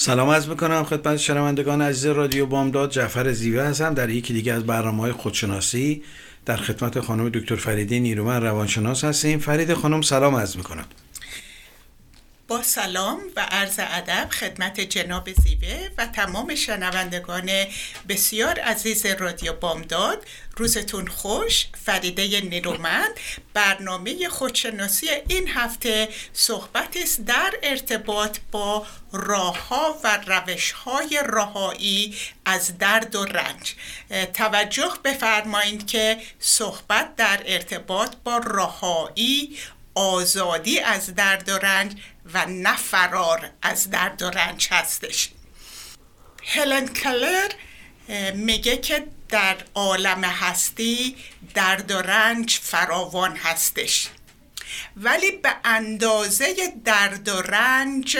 [0.00, 4.66] سلام از می‌کنم خدمت شنوندگان عزیز رادیو بامداد جعفر زیوه هستم در یکی دیگه از
[4.66, 6.02] برنامه های خودشناسی.
[6.46, 9.38] در خدمت خانم دکتر فریده نیرومن روانشناس هستیم.
[9.38, 10.84] فرید خانم سلام از می‌کنم.
[12.48, 17.50] با سلام و عرض ادب خدمت جناب زیوه و تمام شنوندگان
[18.08, 20.26] بسیار عزیز رادیو بامداد.
[20.56, 23.10] روزتون خوش فریده نیرومند
[23.54, 33.14] برنامه خودشناسی این هفته صحبت است در ارتباط با راهها و روشهای رهایی از درد
[33.14, 33.74] و رنج.
[34.34, 39.58] توجه بفرمایید که صحبت در ارتباط با رهایی
[39.98, 41.92] آزادی از درد و رنج
[42.34, 45.28] و نه فرار از درد و رنج هستش.
[46.44, 47.52] هلن کلر
[48.34, 51.16] میگه که در عالم هستی
[51.54, 54.08] درد و رنج فراوان هستش.
[54.96, 58.18] ولی به اندازه درد و رنج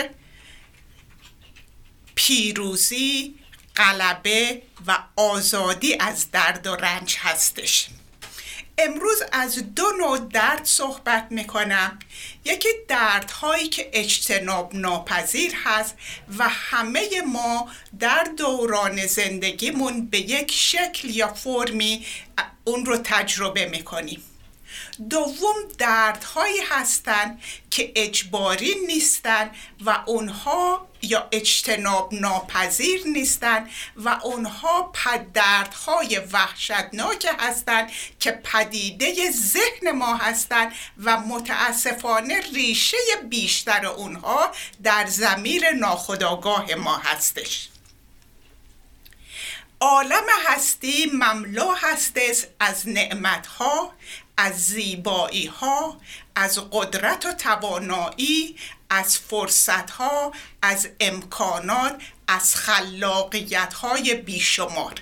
[2.15, 3.35] پیروزی
[3.75, 7.87] غلبه و آزادی از درد و رنج هستش.
[8.79, 11.99] امروز از دو نوع درد صحبت می‌کنم.
[12.45, 15.95] یکی دردهایی که اجتناب ناپذیر هست
[16.37, 22.05] و همه ما در دوران زندگیمون به یک شکل یا فرمی
[22.63, 24.23] اون رو تجربه می‌کنیم.
[25.09, 29.55] دوم دردهایی هستند که اجباری نیستند
[29.85, 34.91] و اونها یا اجتناب ناپذیر نیستند و اونها
[35.33, 40.71] دردهای وحشتناک هستند که پدیده ذهن ما هستند
[41.03, 42.97] و متاسفانه ریشه
[43.29, 44.51] بیشتر اونها
[44.83, 47.69] در زمیر ناخودآگاه ما هستش.
[49.81, 53.93] عالم هستی مملو هستش از نعمتها
[54.41, 55.97] از زیبایی ها
[56.35, 58.55] از قدرت و توانایی
[58.89, 64.93] از فرصت ها از امکانات از خلاقیت های بیشمار.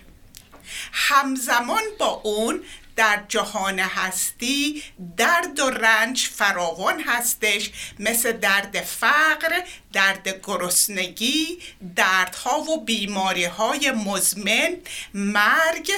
[0.92, 2.64] همزمان با اون
[2.96, 4.84] در جهان هستی
[5.18, 11.60] درد و رنج فراوان هستش مثل درد فقر درد گرسنگی
[11.96, 14.78] دردها و بیماری های مزمن
[15.14, 15.92] مرگ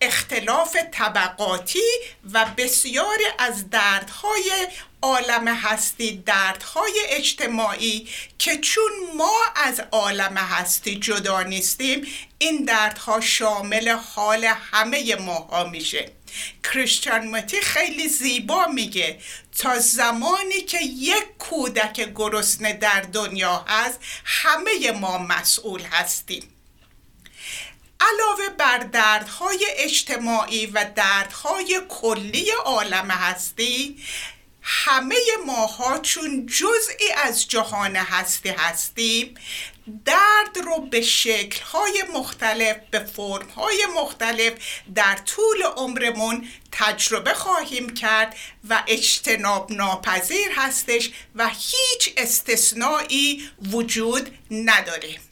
[0.00, 1.88] اختلاف طبقاتی
[2.32, 4.50] و بسیاری از دردهای
[5.02, 8.08] عالم هستی دردهای اجتماعی
[8.38, 12.06] که چون ما از عالم هستی جدا نیستیم
[12.38, 16.12] این دردها شامل حال همه ماها میشه.
[16.64, 19.18] کریستیان متی خیلی زیبا میگه
[19.58, 26.57] تا زمانی که یک کودک گرسنه در دنیا هست همه ما مسئول هستیم.
[28.00, 33.96] علاوه بر دردهای اجتماعی و دردهای کلی عالم هستی
[34.62, 35.16] همه
[35.46, 39.34] ماها چون جزئی از جهان هستی هستیم
[40.04, 44.52] درد رو به شکلهای مختلف به فرمهای مختلف
[44.94, 48.36] در طول عمرمون تجربه خواهیم کرد
[48.68, 55.27] و اجتناب ناپذیر هستش و هیچ استثنایی وجود نداره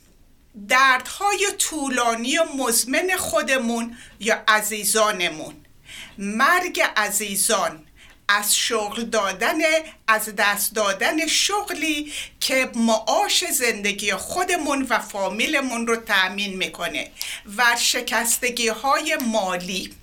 [0.69, 5.55] دردهای طولانی و مزمن خودمون یا عزیزانمون.
[6.19, 7.87] مرگ عزیزان
[8.29, 9.59] از شغل دادن
[10.09, 17.11] از دست دادن شغلی که معاش زندگی خودمون و فامیلمون رو تأمین می‌کنه
[17.57, 19.95] و شکستگی های مالی.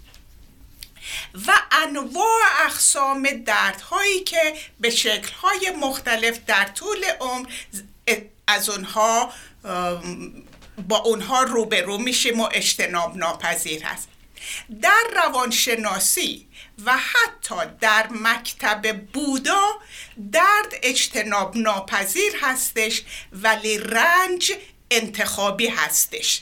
[1.47, 7.46] و انواع اقسام دردهایی که به شکلهای مختلف در طول عمر
[8.47, 9.34] از اونها
[10.88, 14.10] با اونها روبرو میشیم و اجتناب ناپذیر هست.
[14.82, 16.48] در روانشناسی
[16.86, 19.80] و حتی در مکتب بودا
[20.32, 23.02] درد اجتناب ناپذیر هستش
[23.32, 24.54] ولی رنج
[24.92, 26.42] انتخابی هستش.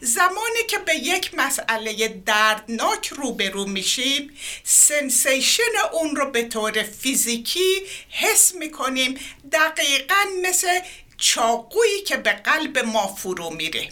[0.00, 5.62] زمانی که به یک مسئله دردناک روبرو میشیم سنسیشن
[5.92, 9.18] اون رو به طور فیزیکی حس می‌کنیم
[9.52, 10.80] دقیقا مثل
[11.18, 13.88] چاقویی که به قلب ما فرو میره.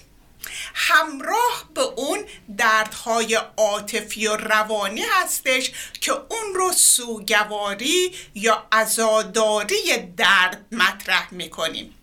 [0.74, 2.24] همراه به اون
[2.58, 11.94] دردهای عاطفی و روانی هستش که اون رو سوگواری یا ازاداری درد مطرح می‌کنیم.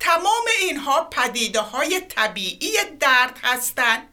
[0.00, 4.08] تمام اینها پدیده های طبیعی درد هستند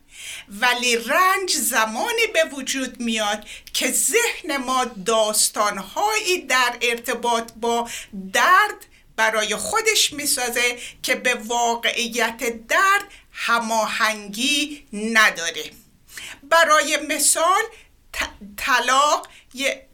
[0.49, 7.89] ولی رنج زمانی به وجود میاد که ذهن ما داستانهایی در ارتباط با
[8.33, 8.85] درد
[9.17, 15.71] برای خودش می‌سازه که به واقعیت درد هماهنگی نداره.
[16.43, 17.61] برای مثال
[18.57, 19.27] طلاق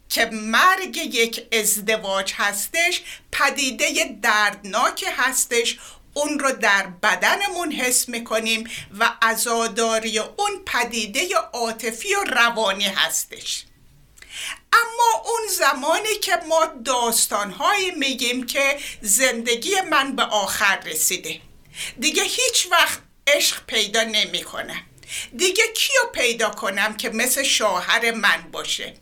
[0.09, 5.79] که مرگ یک ازدواج هستش پدیده دردناک هستش.
[6.13, 13.65] اون رو در بدنمون حس می‌کنیم و ازاداری اون پدیده عاطفی و روانی هستش.
[14.73, 21.39] اما اون زمانی که ما داستانهایی میگیم که زندگی من به آخر رسیده.
[21.99, 24.81] دیگه هیچ وقت عشق پیدا نمی‌کنم
[25.37, 28.93] دیگه کیو پیدا کنم که مثل شوهر من باشه؟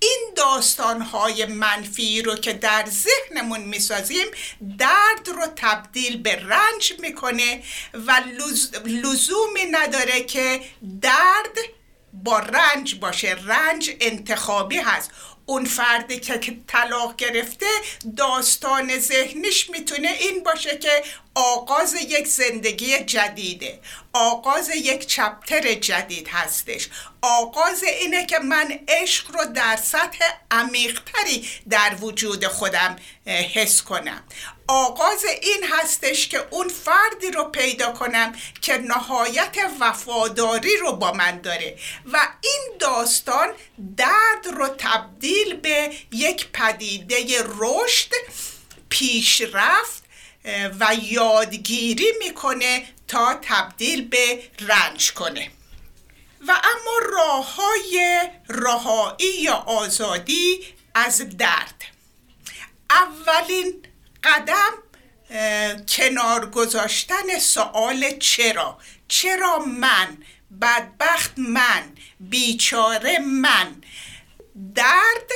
[0.00, 4.26] این داستانهای منفی رو که در ذهنمون می‌سازیم
[4.78, 7.62] درد رو تبدیل به رنج می‌کنه
[7.94, 8.22] و
[8.84, 10.60] لزومی نداره که
[11.00, 11.58] درد
[12.24, 15.10] با رنج باشه رنج انتخابی هست.
[15.46, 17.66] اون فردی که طلاق گرفته
[18.16, 21.02] داستان ذهنش می‌تونه این باشه که
[21.34, 23.80] آغاز یک زندگی جدیده.
[24.12, 26.88] آغاز یک چپتر جدید هستش.
[27.22, 32.96] آغاز اینه که من عشق رو در سطح عمیقتری در وجود خودم
[33.26, 34.22] حس کنم.
[34.68, 41.40] آغاز این هستش که اون فردی رو پیدا کنم که نهایت وفاداری رو با من
[41.40, 41.78] داره
[42.12, 43.48] و این داستان
[43.96, 47.16] درد رو تبدیل به یک پدیده
[47.58, 48.10] رشد
[48.88, 50.04] پیشرفت
[50.80, 55.50] و یادگیری می‌کنه تا تبدیل به رنج کنه.
[56.48, 61.84] و اما راه های رهایی یا آزادی از درد.
[62.90, 63.82] اولین
[64.26, 64.72] قدم
[65.88, 68.78] کنار گذاشتن سوال چرا؟
[69.08, 70.18] چرا من؟
[70.60, 71.82] بدبخت من؟
[72.20, 73.82] بیچاره من؟
[74.74, 75.30] درد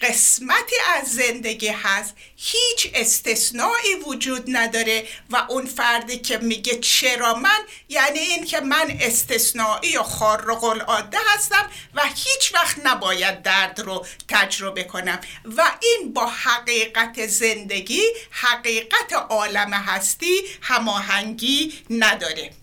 [0.00, 2.14] قسمتی از زندگی هست.
[2.36, 8.96] هیچ استثنایی وجود نداره و اون فردی که میگه چرا من یعنی این که من
[9.00, 15.20] استثنایی و خارق العاده هستم و هیچ وقت نباید درد رو تجربه کنم.
[15.56, 22.59] و این با حقیقت زندگی حقیقت عالم هستی هماهنگی نداره.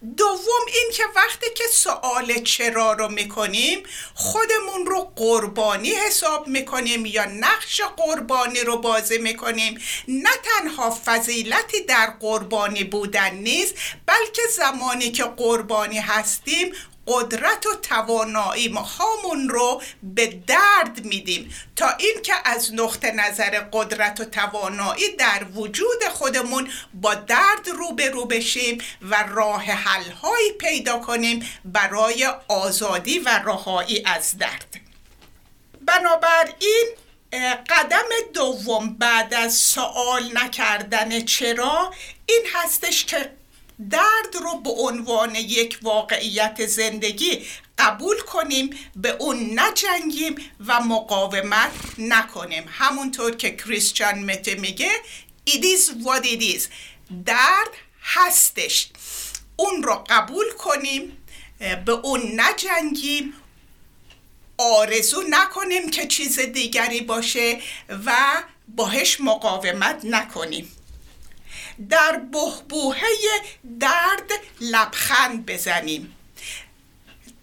[0.00, 3.82] دوم این که وقتی که سوال چرا رو می‌کنیم
[4.14, 9.80] خودمون رو قربانی حساب می‌کنیم یا نقش قربانی رو بازی می‌کنیم.
[10.08, 13.74] نه تنها فضیلتی در قربانی بودن نیست
[14.06, 16.72] بلکه زمانی که قربانی هستیم
[17.06, 21.54] قدرت و توانایی هامون رو به درد میدیم.
[21.76, 28.78] تا اینکه از نقطه نظر قدرت و توانایی در وجود خودمون با درد روبرو بشیم
[29.02, 34.80] و راه حل هایی پیدا کنیم برای آزادی و رهایی از درد.
[35.86, 36.86] بنابراین
[37.68, 41.94] قدم دوم بعد از سوال نکردن چرا
[42.26, 43.30] این هستش که
[43.90, 47.46] درد رو به عنوان یک واقعیت زندگی
[47.78, 50.34] قبول کنیم به اون نجنگیم
[50.66, 52.64] و مقاومت نکنیم.
[52.68, 54.90] همونطور که کریستیان مته میگه
[55.50, 56.62] it is what it is.
[57.24, 57.70] درد
[58.02, 58.88] هستش.
[59.56, 61.16] اون رو قبول کنیم
[61.84, 63.34] به اون نجنگیم
[64.58, 67.60] آرزو نکنیم که چیز دیگری باشه
[68.06, 68.12] و
[68.68, 70.72] باهش مقاومت نکنیم.
[71.88, 73.08] در بهبوهه
[73.80, 76.16] درد لبخند بزنیم.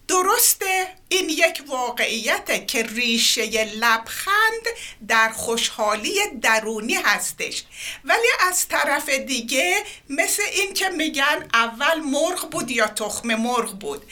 [0.08, 4.64] درسته این یک واقعیته که ریشه لبخند
[5.08, 7.64] در خوشحالی درونی هستش.
[8.04, 14.04] ولی از طرف دیگه مثل این که میگن اول مرغ بود یا تخم مرغ بود.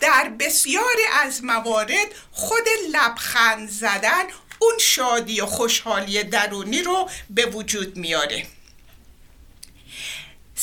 [0.00, 4.24] در بسیاری از موارد خود لبخند زدن
[4.58, 8.46] اون شادی و خوشحالی درونی رو به وجود میاره.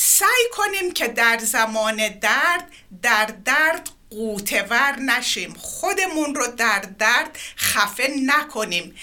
[0.00, 2.70] سعی کنیم که در زمان درد
[3.02, 5.54] در درد قوتور نشیم.
[5.54, 8.96] خودمون رو در درد خفه نکنیم.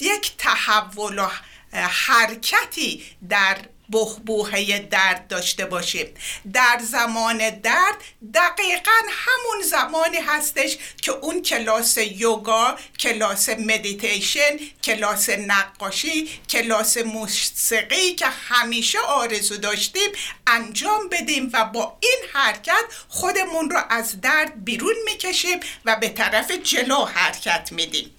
[0.00, 1.28] یک تحول و
[1.72, 3.58] حرکتی در
[3.92, 6.06] بحبوحه درد داشته باشیم
[6.52, 7.96] در زمان درد
[8.34, 18.26] دقیقا همون زمانی هستش که اون کلاس یوگا کلاس مدیتیشن کلاس نقاشی کلاس موسیقی که
[18.26, 20.10] همیشه آرزو داشتیم
[20.46, 26.50] انجام بدیم و با این حرکت خودمون رو از درد بیرون می‌کشیم و به طرف
[26.50, 28.16] جلو حرکت میدیم.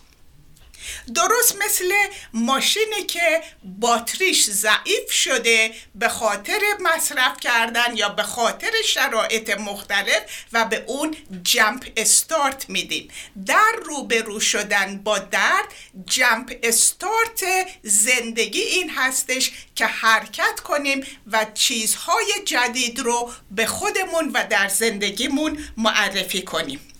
[1.15, 1.93] درست مثل
[2.33, 10.21] ماشینی که باتریش ضعیف شده به خاطر مصرف کردن یا به خاطر شرایط مختلف
[10.53, 13.07] و به اون جمپ استارت میدیم.
[13.45, 15.73] در روبرو شدن با درد
[16.05, 17.43] جمپ استارت
[17.83, 25.65] زندگی این هستش که حرکت کنیم و چیزهای جدید رو به خودمون و در زندگیمون
[25.77, 26.92] معرفی کنیم.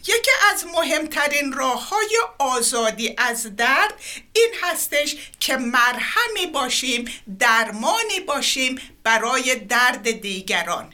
[0.00, 3.94] یکی از مهمترین راه های آزادی از درد
[4.32, 7.04] این هستش که مرهمی باشیم
[7.38, 10.92] درمانی باشیم برای درد دیگران.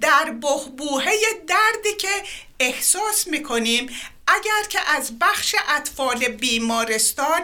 [0.00, 1.12] در بهبوهه
[1.46, 2.22] دردی که
[2.60, 3.90] احساس می‌کنیم
[4.26, 7.40] اگر که از بخش اطفال بیمارستان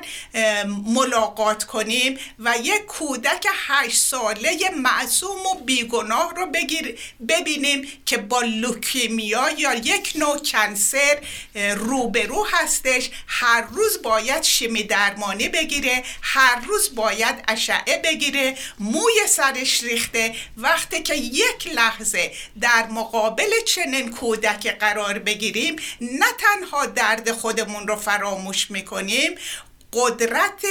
[0.86, 8.40] ملاقات کنیم و یک کودک هشت ساله معصوم و بیگناه رو بگیر ببینیم که با
[8.40, 11.18] leukemia یا یک نوع cancer
[11.76, 13.10] روبرو هستش.
[13.26, 20.34] هر روز باید شیمی درمانی بگیره هر روز باید اشعه بگیره موی سرش ریخته.
[20.56, 26.26] وقتی که یک لحظه در مقابل چنین کودک قرار بگیریم نه
[26.70, 29.34] تنها درد خودمون رو فراموش می‌کنیم.
[29.92, 30.64] قدرت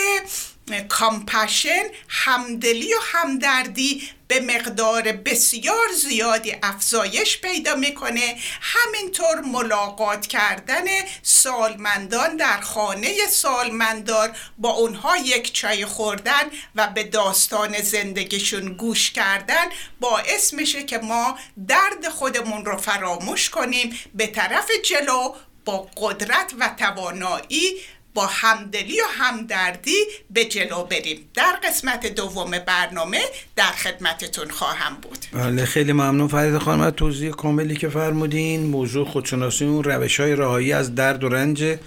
[0.89, 8.38] compassion همدلی و همدردی به مقدار بسیار زیادی افزایش پیدا می‌کنه.
[8.62, 10.86] همینطور ملاقات کردن
[11.24, 16.44] سالمندان در خانه سالمندار با اونها یک چای خوردن
[16.75, 19.66] و به داستان زندگیشون گوش کردن
[20.00, 24.00] باعث میشه که ما درد خودمون رو فراموش کنیم.
[24.13, 25.36] به طرف جلو
[25.68, 27.74] با قدرت و توانایی
[28.14, 29.98] با همدلی و همدردی
[30.30, 31.30] به جلو بریم.
[31.34, 33.20] در قسمت دوم برنامه
[33.56, 35.18] در خدمتتون خواهم بود.
[35.34, 38.66] بله خیلی ممنون فرید خانم از توضیح کاملی که فرمودین.
[38.66, 41.78] موضوع خودشناسی اون روش های رهایی از درد و رنج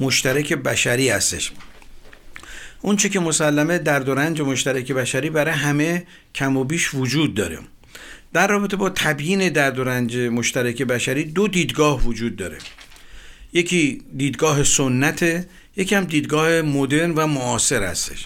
[0.00, 1.52] مشترک بشری هستش.
[2.82, 7.34] اون چه که مسلمه درد و رنج مشترک بشری برای همه کم و بیش وجود
[7.34, 7.58] داره.
[8.32, 12.58] در رابطه با تبیین درد و رنج مشترک بشری دو دیدگاه وجود داره.
[13.52, 18.24] یکی دیدگاه سنت یکی هم دیدگاه مدرن و معاصر هستش.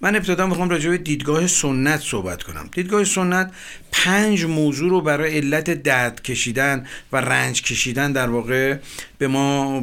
[0.00, 2.70] من ابتدا می‌خوام راجع به دیدگاه سنت صحبت کنم.
[2.74, 3.52] دیدگاه سنت
[3.92, 8.76] پنج موضوع رو برای علت درد کشیدن و رنج کشیدن در واقع
[9.18, 9.82] به ما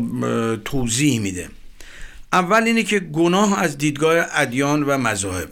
[0.65, 1.49] توضیح میده.
[2.33, 5.49] اول اینه که گناه از دیدگاه ادیان و مذاهب.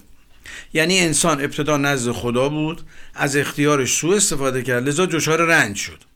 [0.74, 2.82] یعنی انسان ابتدا نزد خدا بود
[3.16, 6.11] از اختیارش سوء استفاده کرد لذا دچار رنج شد.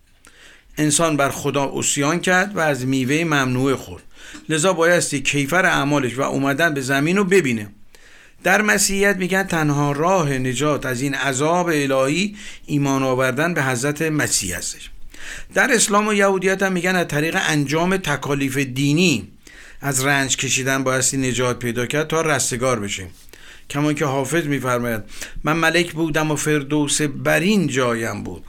[0.77, 4.03] انسان بر خدا اسیان کرد و از میوه ممنوع خورد.
[4.49, 7.69] لذا بایستی کیفر اعمالش و اومدن به زمین رو ببینه.
[8.43, 14.57] در مسیحیت میگن تنها راه نجات از این عذاب الهی ایمان آوردن به حضرت مسیح
[14.57, 14.89] هستش.
[15.53, 19.27] در اسلام و یهودیت هم میگن از طریق انجام تکالیف دینی
[19.81, 23.09] از رنج کشیدن بایستی نجات پیدا کرد تا رستگار بشیم
[23.69, 25.03] کما که حافظ میفرماید
[25.43, 28.43] من ملک بودم و فردوس برین جایم بود.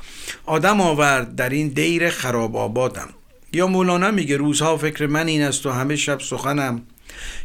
[0.46, 3.08] آدم آورد در این دیر خراب آبادم.
[3.52, 6.82] یا مولانا میگه روزها فکر من این است و همه شب سخنم.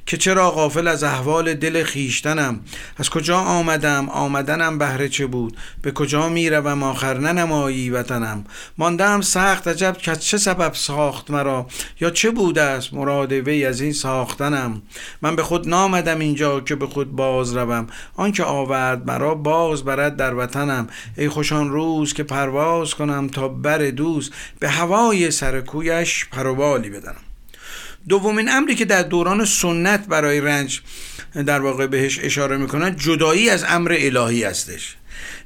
[0.06, 2.60] که چرا غافل از احوال دل خیشتنم
[2.98, 8.46] از کجا آمدم؟ آمدنم بهره چه بود؟ به کجا می‌روم آخر؟ ننمایی وطنم.
[8.78, 11.68] ماندم سخت عجب که چه سبب ساخت مرا؟
[12.00, 14.82] یا چه بوده است مراد وی از این ساختنم؟
[15.22, 17.88] من به خود نامدم اینجا که به خود باز روم.
[18.16, 20.88] آنکه آورد مرا باز برد در وطنم.
[21.18, 24.32] ای خوشان روز که پرواز کنم تا بر دوست.
[24.60, 27.31] به هوای سرکویش پروبالی بدنم.
[28.10, 30.82] دومین امری که در دوران سنت برای رنج
[31.46, 34.96] در واقع بهش اشاره می‌کنن جدایی از امر الهی هستش.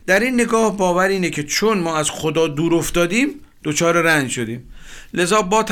[0.06, 3.30] در این نگاه باور اینه که چون ما از خدا دور افتادیم
[3.64, 4.70] دچار رنج شدیم.
[5.14, 5.66] لذا با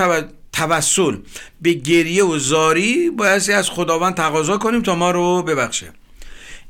[0.54, 1.18] توسل
[1.62, 5.94] به گریه و زاری بایستی از خداوند تقاضا کنیم تا ما رو ببخشه.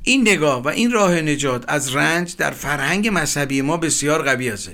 [0.04, 4.72] این نگاه و این راه نجات از رنج در فرهنگ مذهبی ما بسیار قوی است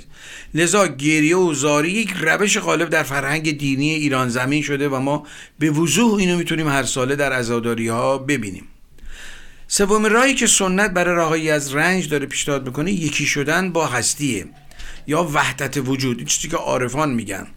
[0.53, 5.27] لذا گریه و زاری یک روش غالب در فرهنگ دینی ایران زمین شده و ما
[5.59, 8.67] به وضوح اینو می‌تونیم هر ساله در عزاداری ها ببینیم.
[9.67, 14.45] سوم راهی که سنت برای راهی از رنج داره پیشنهاد می‌کنه یکی شدن با هستیه.
[15.09, 17.47] یا وحدت وجود این چیزی که عارفان میگن.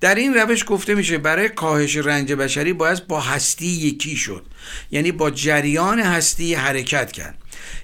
[0.00, 4.46] در این روش گفته میشه برای کاهش رنج بشری باید با هستی یکی شد.
[4.90, 7.38] یعنی با جریان هستی حرکت کرد.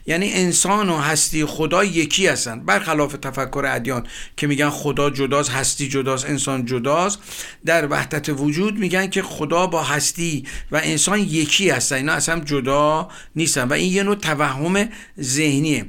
[0.06, 2.60] یعنی انسان و هستی خدا یکی هستن.
[2.60, 4.06] برخلاف تفکر ادیان
[4.36, 7.18] که میگن خدا جداست هستی جداست انسان جداست
[7.64, 11.96] در وحدت وجود میگن که خدا با هستی و انسان یکی هستن.
[11.96, 13.68] اینا اصلا جدا نیستن.
[13.68, 14.88] و این یه نوع توهم
[15.20, 15.86] ذهنیه.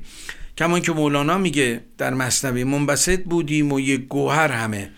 [0.57, 4.89] کمان که مولانا میگه در مصنوی منبسط بودیم و یک گوهر همه.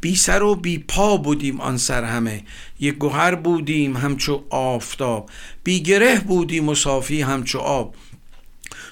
[0.00, 2.42] بی سر و بی پا بودیم آن سر همه.
[2.80, 5.30] یک گوهر بودیم همچو آفتاب.
[5.64, 7.94] بی گره بودیم و صافی همچو آب.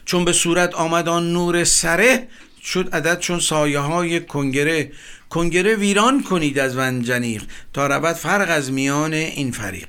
[0.04, 2.28] چون به صورت آمد آن نور سره
[2.64, 4.92] شد عدد چون سایه های کنگره.
[5.30, 9.86] کنگره ویران کنید از ونجنیق تا رود فرق از میان این فریق.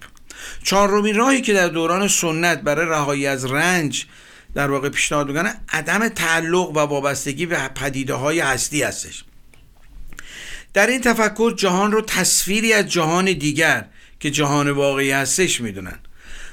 [0.63, 4.06] چهارمین راهی که در دوران سنت برای رهایی از رنج
[4.55, 9.24] در واقع پیشنهاد می‌کنه عدم تعلق و وابستگی به پدیده های هستی هستش.
[10.74, 13.86] در این تفکر جهان رو تصویری از جهان دیگر
[14.19, 16.00] که جهان واقعی هستش می‌دونن.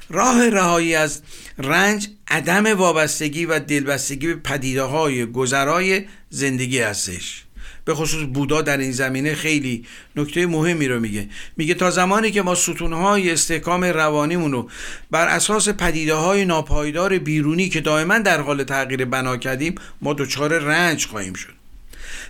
[0.09, 1.21] راه رهایی از
[1.57, 7.43] رنج عدم وابستگی و دلبستگی به پدیده های گذرای زندگی هستش.
[7.91, 11.27] به خصوص بودا در این زمینه خیلی نکته مهمی رو میگه.
[11.57, 14.69] میگه تا زمانی که ما ستونهای استحکام روانیمون رو
[15.11, 20.59] بر اساس پدیده های ناپایدار بیرونی که دائما در حال تغییر بنا کردیم ما دچار
[20.59, 21.53] رنج خواهیم شد.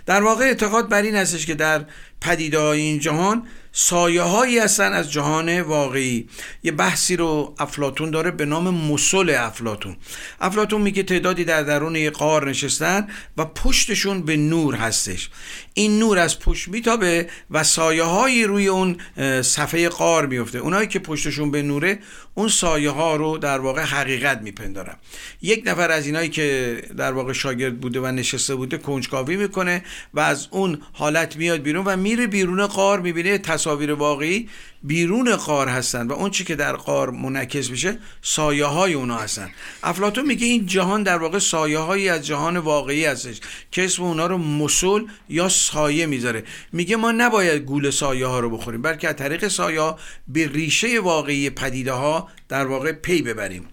[0.06, 1.84] در واقع اعتقاد بر این هستش که در
[2.20, 3.42] پدیده های این جهان
[3.72, 6.28] سایه هایی هستن از جهان واقعی.
[6.62, 9.96] یه بحثی رو افلاتون داره به نام مسل افلاتون
[10.40, 15.30] افلاتون میگه تعدادی در درون یه قار نشستن و پشتشون به نور هستش.
[15.74, 18.96] این نور از پشت میتابه و سایه هایی روی اون
[19.42, 21.98] صفحه قار میفته اونایی که پشتشون به نوره
[22.34, 24.96] اون سایه ها رو در واقع حقیقت میپندارن.
[25.42, 30.20] یک نفر از اینایی که در واقع شاگرد بوده و نشسته بوده کنجکاوی می‌کنه و
[30.20, 34.48] از اون حالت میاد بیرون و میره بیرون قار می‌بینه تصاویر واقعی
[34.82, 39.50] بیرون قار هستن و اون چی که در قار منعکس میشه سایه های اونا هستن.
[39.82, 43.40] افلاتون میگه این جهان در واقع سایه هایی از جهان واقعی هستش
[43.70, 46.44] که اسم اونا رو مسل یا سایه می‌ذاره.
[46.72, 49.94] میگه ما نباید گول سایه ها رو بخوریم بلکه از طریق سایه
[50.28, 53.68] به ریشه واقعی پدیده ها در واقع پی ببریم.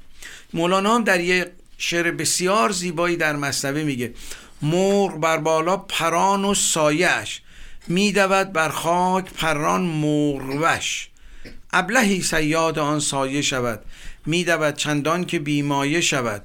[0.53, 4.13] مولانا هم در یه شعر بسیار زیبایی در مصنوی میگه
[4.61, 7.41] مرغ بر بالا پران و سایش
[7.89, 11.09] میدود بر خاک پران مرغوش
[11.73, 13.81] ابلهی سیاد آن سایه شود.
[14.25, 16.41] میدود چندان که بیمایه شود.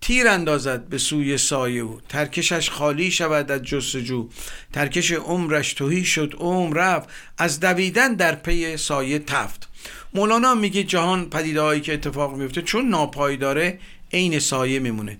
[0.00, 2.00] تیر اندازد به سوی سایه او.
[2.08, 4.28] ترکشش خالی شود از جستجو.
[4.72, 7.08] ترکش عمرش توهی شد عمر رفت.
[7.38, 9.68] از دویدن در پی سایه تفت.
[10.14, 13.78] مولانا میگه جهان پدیده که اتفاق میفته چون ناپایداره
[14.12, 15.18] عین سایه میمونه.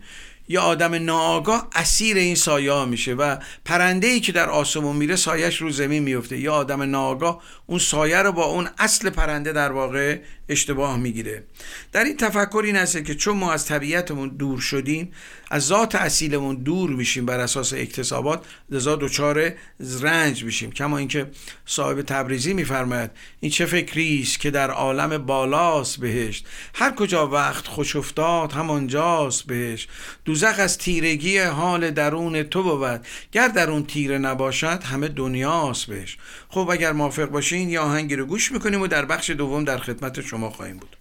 [0.48, 5.16] یا آدم ناآگاه اسیر این سایه ها میشه و پرنده ای که در آسمون میره
[5.16, 9.72] سایش رو زمین میفته یا آدم ناآگاه اون سایه رو با اون اصل پرنده در
[9.72, 11.44] واقع اشتباه می‌گیره.
[11.92, 15.12] در این تفکر این هست که چون ما از طبیعتمون دور شدیم
[15.50, 19.52] از ذات اصیلمون دور میشیم بر اساس اکتسابات لذا دچار
[20.00, 20.70] رنج میشیم.
[20.70, 21.30] کما اینکه
[21.66, 27.66] صاحب تبریزی میفرماید این چه فکری است که در عالم بالاست بهشت؟ هر کجا وقت
[27.66, 29.88] خوش افتاد همانجاست بهشت.
[30.24, 33.06] دوزخ از تیرگی حال درون تو بود.
[33.32, 36.18] گر در اون تیره نباشد همه دنیاست بهش
[36.56, 40.20] خب اگر موافق باشین یا آهنگی رو گوش می‌کنیم و در بخش دوم در خدمت
[40.20, 40.96] شما خواهیم بود.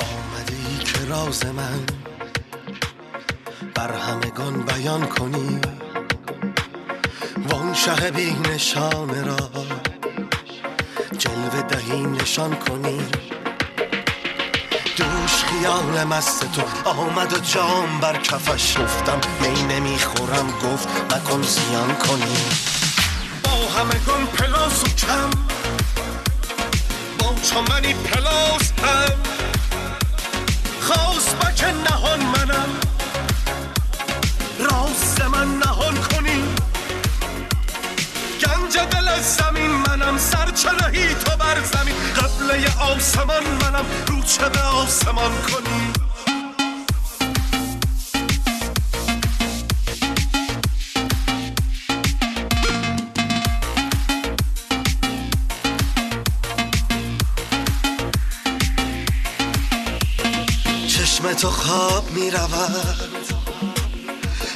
[0.00, 1.80] آمده که راز من
[3.74, 5.60] بر همگان بیان کنی.
[7.48, 9.50] وان شه بی نشان را
[11.18, 12.98] جلوه دهی نشان کنی.
[14.96, 16.88] دوش خیال مست تو.
[16.90, 22.75] آمد و جام بر کفش گفتم می نمی‌خورم گفت نکن زیان کنی.
[23.76, 25.30] همگان پلاس و کم.
[27.18, 29.18] با چمنی پلاس هم.
[30.80, 32.68] خواست بکن نهان منم.
[34.58, 36.42] راست من نهان کنی.
[38.40, 40.18] گنج دل زمین منم.
[40.18, 41.94] سرچنهی تو بر زمین.
[42.16, 43.84] قبله آسمان منم.
[44.06, 45.95] رو چه به آسمان کنی؟
[61.38, 62.96] تو خواب می رود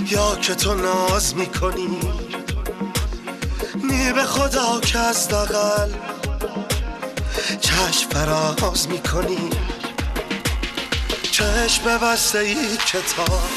[0.06, 2.00] یا که تو ناز می کنی
[3.84, 5.92] نی به خدا که از دقل
[7.60, 9.50] چشم فراز می کنی
[11.32, 13.50] چشم بسته ای کتاب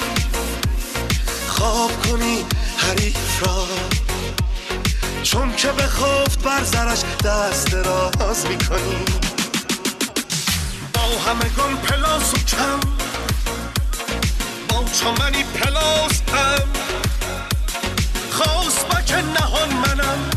[1.48, 2.46] خواب کنی
[2.78, 3.68] حریف را.
[5.24, 9.06] چون که به خفت بر زرش دست راز می‌کنی.
[10.94, 12.93] با همه گم پلاس و کم
[15.04, 16.68] چمنی پلاس هم.
[18.32, 20.30] خواست با که نهان منم.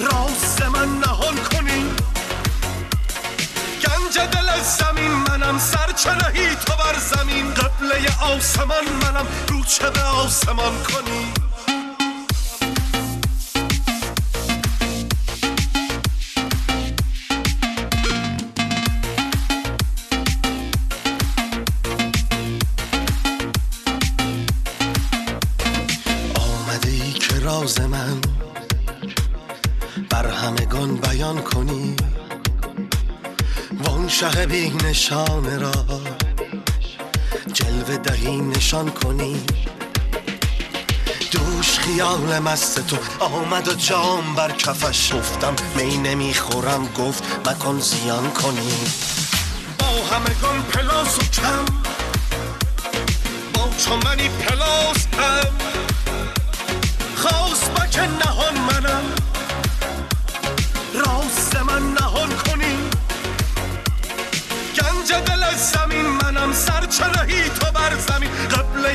[0.00, 1.84] راست من نهان کنی.
[3.82, 5.58] گنج دل زمین منم.
[5.58, 5.92] سر
[6.54, 7.54] تو بر زمین.
[7.54, 9.26] قبله آسمان منم.
[9.48, 11.32] رو چه به آسمان کنی؟
[34.32, 35.72] شه بی نشان را.
[37.52, 39.42] جلوه دهی نشان کنی.
[41.30, 42.96] دوش خیال مست تو.
[43.20, 46.88] آمد و جام بر کفش گفتم می نمی‌خورم.
[46.98, 48.76] گفت مکن زیان کنی.
[49.78, 51.64] با همگان پلاس و کم.
[53.54, 55.52] با چمنی پلاس هم.
[57.16, 58.53] خواست با که نهان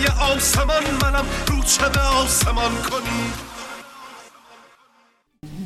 [0.08, 3.50] آسمان منم رو چه آسمان کنی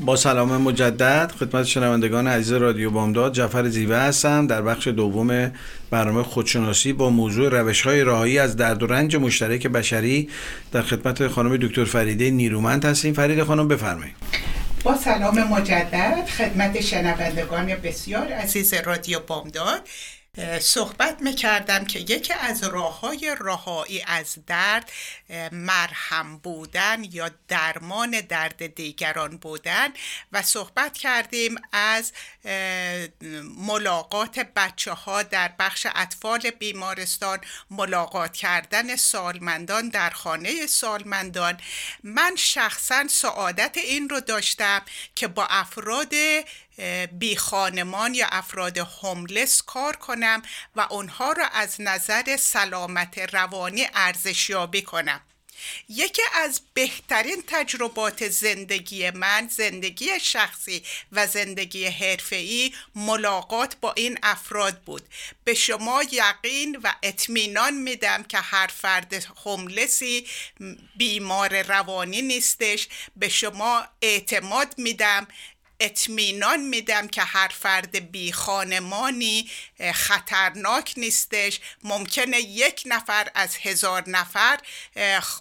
[0.05, 4.47] با سلام مجدد خدمت شنوندگان عزیز رادیو بامداد جعفر زیوه هستم.
[4.47, 5.51] در بخش دوم
[5.89, 10.29] برنامه خودشناسی با موضوع روش های راهی از درد و رنج مشترک بشری
[10.71, 13.13] در خدمت خانم دکتر فریده نیرومند هستیم.
[13.13, 14.15] فرید خانم بفرمایید.
[14.83, 19.81] با سلام مجدد خدمت شنوندگان بسیار عزیز رادیو بامداد.
[20.59, 24.91] صحبت می‌کردم که یکی از راه های رهایی از درد
[25.51, 29.89] مرهم بودن یا درمان درد دیگران بودن
[30.31, 32.13] و صحبت کردیم از
[33.57, 41.57] ملاقات بچه ها در بخش اطفال بیمارستان ملاقات کردن سالمندان در خانه سالمندان.
[42.03, 44.81] من شخصا سعادت این رو داشتم
[45.15, 46.13] که با افراد
[47.11, 50.41] بی خانمان یا افراد هوملس کار کنم
[50.75, 55.21] و اونها را از نظر سلامت روانی ارزشیابی کنم.
[55.89, 64.81] یکی از بهترین تجربات زندگی من زندگی شخصی و زندگی حرفه‌ای ملاقات با این افراد
[64.81, 65.03] بود.
[65.43, 69.13] به شما یقین و اطمینان میدم که هر فرد
[69.45, 70.27] هوملسی
[70.95, 72.87] بیمار روانی نیستش.
[73.15, 75.27] به شما اعتماد میدم
[75.83, 79.49] اطمینان میدم که هر فرد بی خانمانی
[79.93, 81.59] خطرناک نیستش.
[81.83, 84.59] ممکنه یک نفر از هزار نفر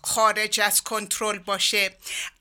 [0.02, 1.96] خارج از کنترل باشه.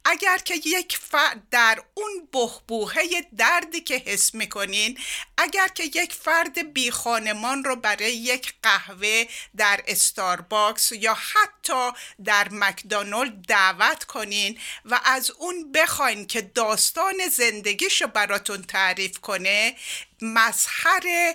[0.06, 3.04] اگر که یک فرد در اون بهبوهه
[3.38, 4.98] دردی که حس می‌کنین
[5.38, 9.26] اگر که یک فرد بی خانمان رو برای یک قهوه
[9.58, 11.92] در استارباکس یا حتی
[12.24, 19.76] در مکدونالد دعوت کنین و از اون بخواین که داستان زندگیشو براتون تعریف کنه
[20.22, 21.34] مظهر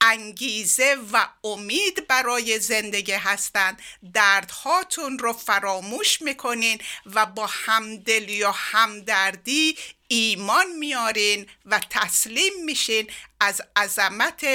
[0.00, 3.82] انگیزه و امید برای زندگی هستند.
[4.14, 9.76] دردهاتون رو فراموش می‌کنین و با همدلی یا همدردی
[10.08, 14.46] ایمان میارین و تسلیم میشین از عظمت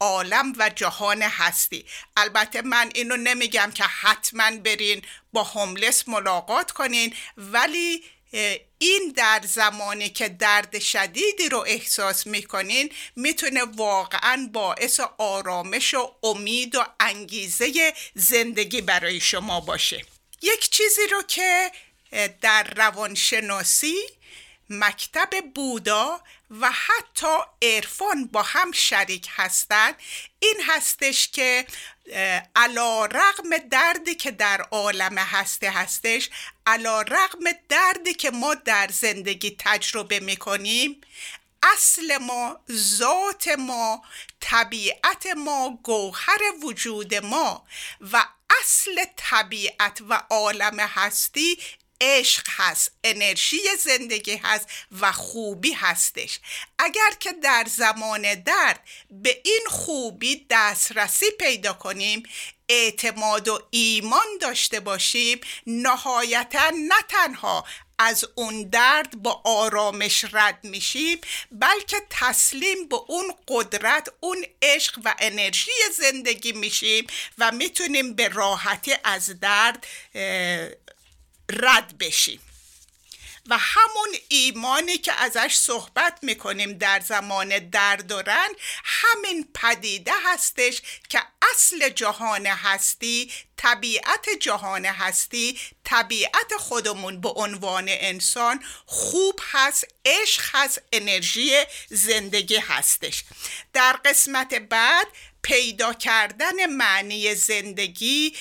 [0.00, 1.84] عالم و جهان هستی.
[2.16, 8.04] البته من اینو نمیگم که حتما برین با هوملس ملاقات کنین ولی
[8.78, 16.74] این در زمانی که درد شدیدی رو احساس می‌کنین می‌تونه واقعا باعث آرامش و امید
[16.74, 20.04] و انگیزه زندگی برای شما باشه.
[20.42, 21.70] یک چیزی رو که
[22.40, 23.96] در روانشناسی
[24.70, 29.94] مکتب بودا و حتی عرفان با هم شریک هستند.
[30.38, 31.66] این هستش که
[32.56, 36.30] علا رغم دردی که در عالم هسته هستش
[36.66, 41.00] علا رغم دردی که ما در زندگی تجربه می‌کنیم.
[41.62, 44.02] اصل ما ذات ما
[44.40, 47.66] طبیعت ما گوهر وجود ما
[48.00, 48.24] و
[48.60, 51.58] اصل طبیعت و عالم هستی
[52.00, 54.68] عشق هست انرژی زندگی هست
[55.00, 56.40] و خوبی هستش.
[56.78, 58.80] اگر که در زمان درد
[59.10, 62.22] به این خوبی دسترسی پیدا کنیم
[62.68, 67.64] اعتماد و ایمان داشته باشیم نهایتا نه تنها
[67.98, 71.20] از اون درد با آرامش رد میشیم
[71.52, 77.06] بلکه تسلیم به اون قدرت اون عشق و انرژی زندگی میشیم
[77.38, 79.86] و می‌تونیم به راحتی از درد
[81.50, 82.40] رد بشیم.
[83.48, 90.82] و همون ایمانی که ازش صحبت می‌کنیم در زمان درد و رنج همین پدیده هستش
[91.08, 100.42] که اصل جهان هستی طبیعت جهان هستی طبیعت خودمون به عنوان انسان خوب هست عشق
[100.52, 103.24] هست انرژی زندگی هستش.
[103.72, 105.06] در قسمت بعد
[105.44, 108.36] پیدا کردن معنی زندگی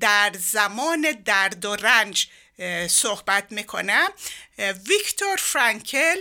[0.00, 2.28] در زمان درد و رنج
[2.88, 4.08] صحبت می‌کنم.
[4.58, 6.16] ویکتور فرانکل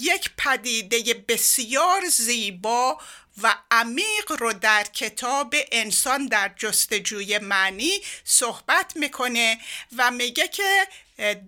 [0.00, 2.98] یک پدیده بسیار زیبا
[3.42, 9.58] و عمیق رو در کتاب انسان در جستجوی معنی صحبت می‌کنه
[9.96, 10.86] و میگه که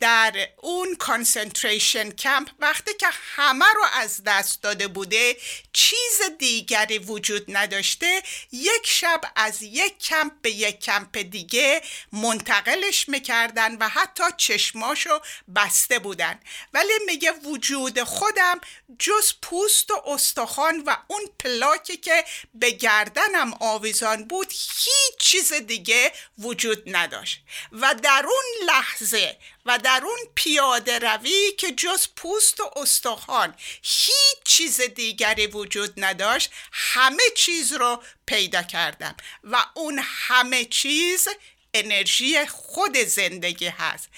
[0.00, 5.36] در اون کانسنتریشن کمپ وقتی که همه رو از دست داده بوده
[5.72, 8.22] چیز دیگری وجود نداشته.
[8.52, 15.20] یک شب از یک کمپ به یک کمپ دیگه منتقلش می‌کردن و حتی چشماشو
[15.56, 16.40] بسته بودن.
[16.74, 18.60] ولی میگه وجود خودم
[18.98, 26.12] جز پوست و استخوان و اون پلاکی که به گردنم آویزان بود هیچ چیز دیگه
[26.38, 27.40] وجود نداشت.
[27.72, 29.36] و در اون لحظه
[29.68, 36.50] و در اون پیاده روی که جز پوست و استخوان هیچ چیز دیگری وجود نداشت
[36.72, 41.28] همه چیز رو پیدا کردم و اون همه چیز
[41.74, 44.08] انرژی خود زندگی هست.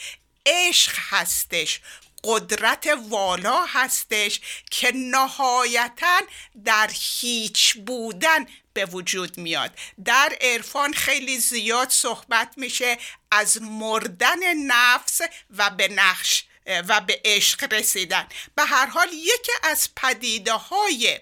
[0.46, 1.80] عشق هستش.
[2.24, 6.20] قدرت والا هستش که نهایتا
[6.64, 9.70] در هیچ بودن به وجود میاد.
[10.04, 12.98] در عرفان خیلی زیاد صحبت میشه
[13.30, 15.20] از مردن نفس
[15.56, 16.44] و به نقش
[16.88, 18.28] و به عشق رسیدن.
[18.54, 21.20] به هر حال یکی از پدیده های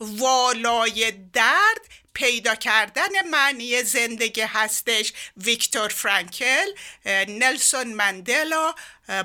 [0.00, 1.80] والای درد
[2.12, 5.12] پیدا کردن معنی زندگی هستش.
[5.36, 6.66] ویکتور فرانکل
[7.28, 8.74] نلسون مندلا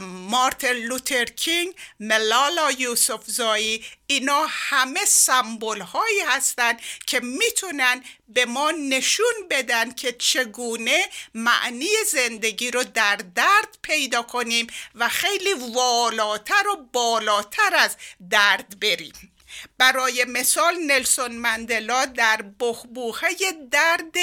[0.01, 8.71] مارتن لوتر کینگ ملالا یوسف زایی اینا همه سمبول هایی هستند که می‌تونن به ما
[8.71, 16.75] نشون بدن که چگونه معنی زندگی رو در درد پیدا کنیم و خیلی والاتر و
[16.93, 17.95] بالاتر از
[18.29, 19.34] درد بریم.
[19.77, 23.27] برای مثال نلسون مندلا در بخبوخه
[23.71, 24.15] درد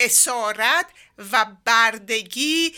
[0.00, 0.86] اسارت
[1.32, 2.74] و بردگی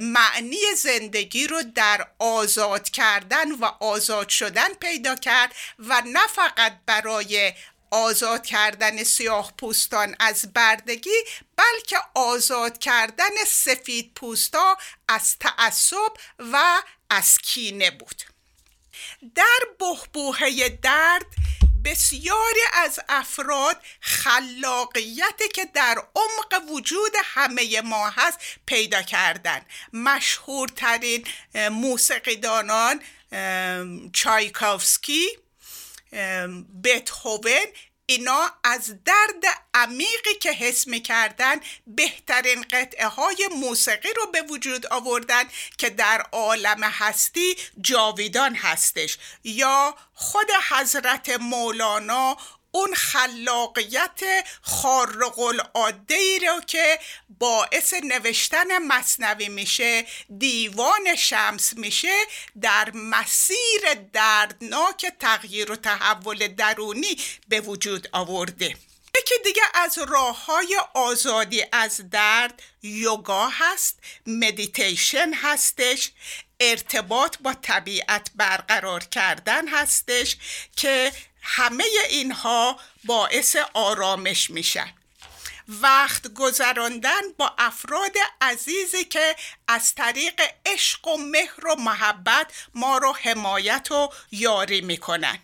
[0.00, 7.52] معنی زندگی رو در آزاد کردن و آزاد شدن پیدا کرد و نه فقط برای
[7.90, 11.24] آزاد کردن سیاه پوستان از بردگی
[11.56, 18.37] بلکه آزاد کردن سفید پوستا از تعصب و از کینه بود.
[19.34, 21.26] در بهبوهه درد
[21.84, 29.60] بسیاری از افراد خلاقیتی که در عمق وجود همه ما هست پیدا کردن.
[29.92, 31.26] مشهورترین
[31.70, 33.00] موسیقیدانان
[34.12, 35.28] چایکوفسکی
[36.84, 37.66] بتهوون
[38.10, 39.44] اینا از درد
[39.74, 45.44] عمیقی که حس می‌کردن بهترین قطعه های موسیقی رو به وجود آوردن
[45.78, 49.18] که در عالم هستی جاویدان هستش.
[49.44, 52.36] یا خود حضرت مولانا
[52.70, 54.20] اون خلاقیت
[54.62, 56.98] خارق العاده ای رو که
[57.38, 60.04] باعث نوشتن مصنوی میشه
[60.38, 62.16] دیوان شمس میشه
[62.60, 67.16] در مسیر دردناک تغییر و تحول درونی
[67.48, 68.76] به وجود آورده.
[69.18, 76.10] یکی دیگه از راه های آزادی از درد یوگا هست مدیتیشن هستش
[76.60, 80.36] ارتباط با طبیعت برقرار کردن هستش
[80.76, 84.94] که همه اینها باعث آرامش میشن
[85.68, 89.36] وقت گذراندن با افراد عزیزی که
[89.68, 95.38] از طریق عشق و مهر و محبت ما رو حمایت و یاری می‌کنن.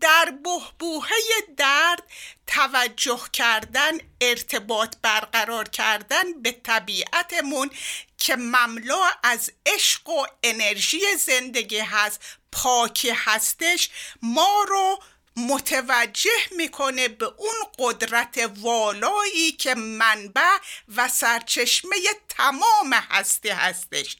[0.00, 1.10] در بهبوهه
[1.56, 2.02] درد
[2.46, 7.70] توجه کردن ارتباط برقرار کردن به طبیعتمون
[8.18, 12.20] که مملو از عشق و انرژی زندگی هست
[12.52, 13.90] پاکی هستش
[14.22, 14.98] ما رو
[15.36, 20.56] متوجه می‌کنه به اون قدرت والایی که منبع
[20.96, 21.96] و سرچشمه
[22.28, 24.16] تمام هستی هستش.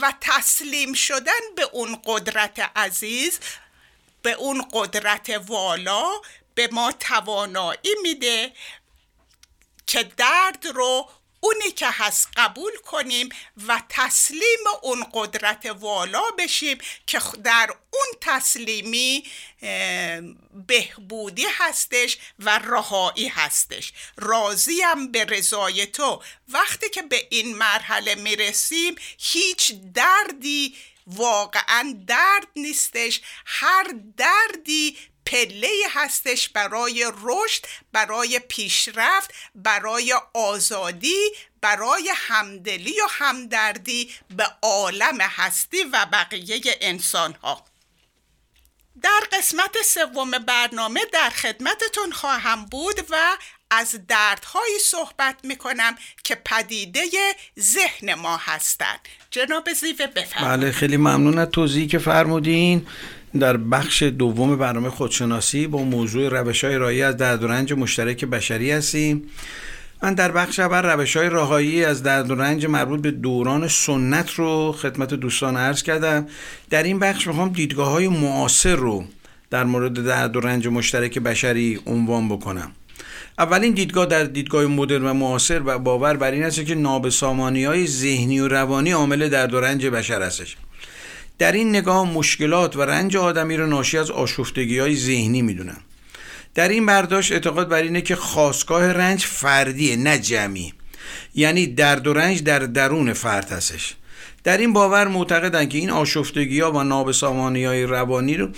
[0.00, 3.38] و تسلیم شدن به اون قدرت عزیز
[4.22, 6.10] به اون قدرت والا
[6.54, 8.52] به ما توانایی میده
[9.86, 11.10] که درد رو
[11.44, 13.28] اونی که هست قبول کنیم
[13.66, 19.24] و تسلیم اون قدرت والا بشیم که در اون تسلیمی
[20.66, 23.92] بهبودی هستش و رهایی هستش.
[24.16, 26.22] راضیم به رضای تو.
[26.48, 30.74] وقتی که به این مرحله می‌رسیم هیچ دردی
[31.06, 33.20] واقعا درد نیستش.
[33.46, 41.30] هر دردی پله هستش برای رشد برای پیشرفت برای آزادی
[41.60, 47.64] برای همدلی و همدردی به عالم هستی و بقیه انسان ها
[49.02, 53.36] در قسمت سوم برنامه در خدمتتون خواهم بود و
[53.70, 57.04] از دردهایی صحبت می‌کنم که پدیده
[57.60, 60.60] ذهن ما هستند جناب زیوه بفرمایید.
[60.60, 62.86] بله خیلی ممنون از توضیحی که فرمودین.
[63.38, 68.24] در بخش دوم برنامه خودشناسی با موضوع روش های رایی از درد و رنج مشترک
[68.24, 69.22] بشری هستیم.
[70.02, 74.30] من در بخش اول روش های راهایی از درد و رنج مربوط به دوران سنت
[74.30, 76.26] رو خدمت دوستان عرض کردم.
[76.70, 79.04] در این بخش می‌خوام دیدگاه های معاصر رو
[79.50, 82.72] در مورد درد و رنج مشترک بشری عنوان بکنم.
[83.38, 87.86] اولین دیدگاه در دیدگاه مدرن و معاصر و باور بر این است که نابسامانی های
[87.86, 90.56] ذهنی و روانی عامل درد و رنج بشر هستش.
[91.42, 95.76] در این نگاه مشکلات و رنج آدمی رو ناشی از آشفتگی های ذهنی می‌دونن
[96.54, 100.72] در این برداشت اعتقاد بر اینه که خواستگاه رنج فردیه نه جمعی.
[101.34, 103.94] یعنی درد و رنج در درون فرد هستش.
[104.44, 108.48] در این باور معتقدند که این آشفتگی ها و نابسامانی های روانی رو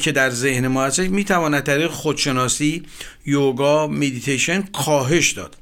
[0.00, 2.82] که در ذهن ما هستش می‌تواند طریق خودشناسی
[3.26, 5.56] یوگا مدیتیشن کاهش داد.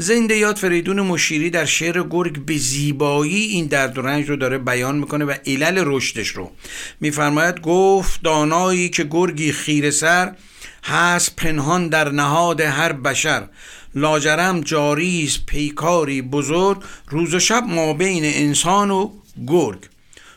[0.00, 4.58] زنده یاد فریدون مشیری در شعر گرگ به زیبایی این درد و رنج رو داره
[4.58, 6.50] بیان می‌کنه و علل رشدش رو
[7.00, 10.34] میفرماید گفت دانایی که گرگی خیر سر
[10.84, 13.48] هست پنهان در نهاد هر بشر.
[13.94, 19.10] لاجرم جاریز پیکاری بزرگ روز و شب ما بین انسان و
[19.46, 19.78] گرگ.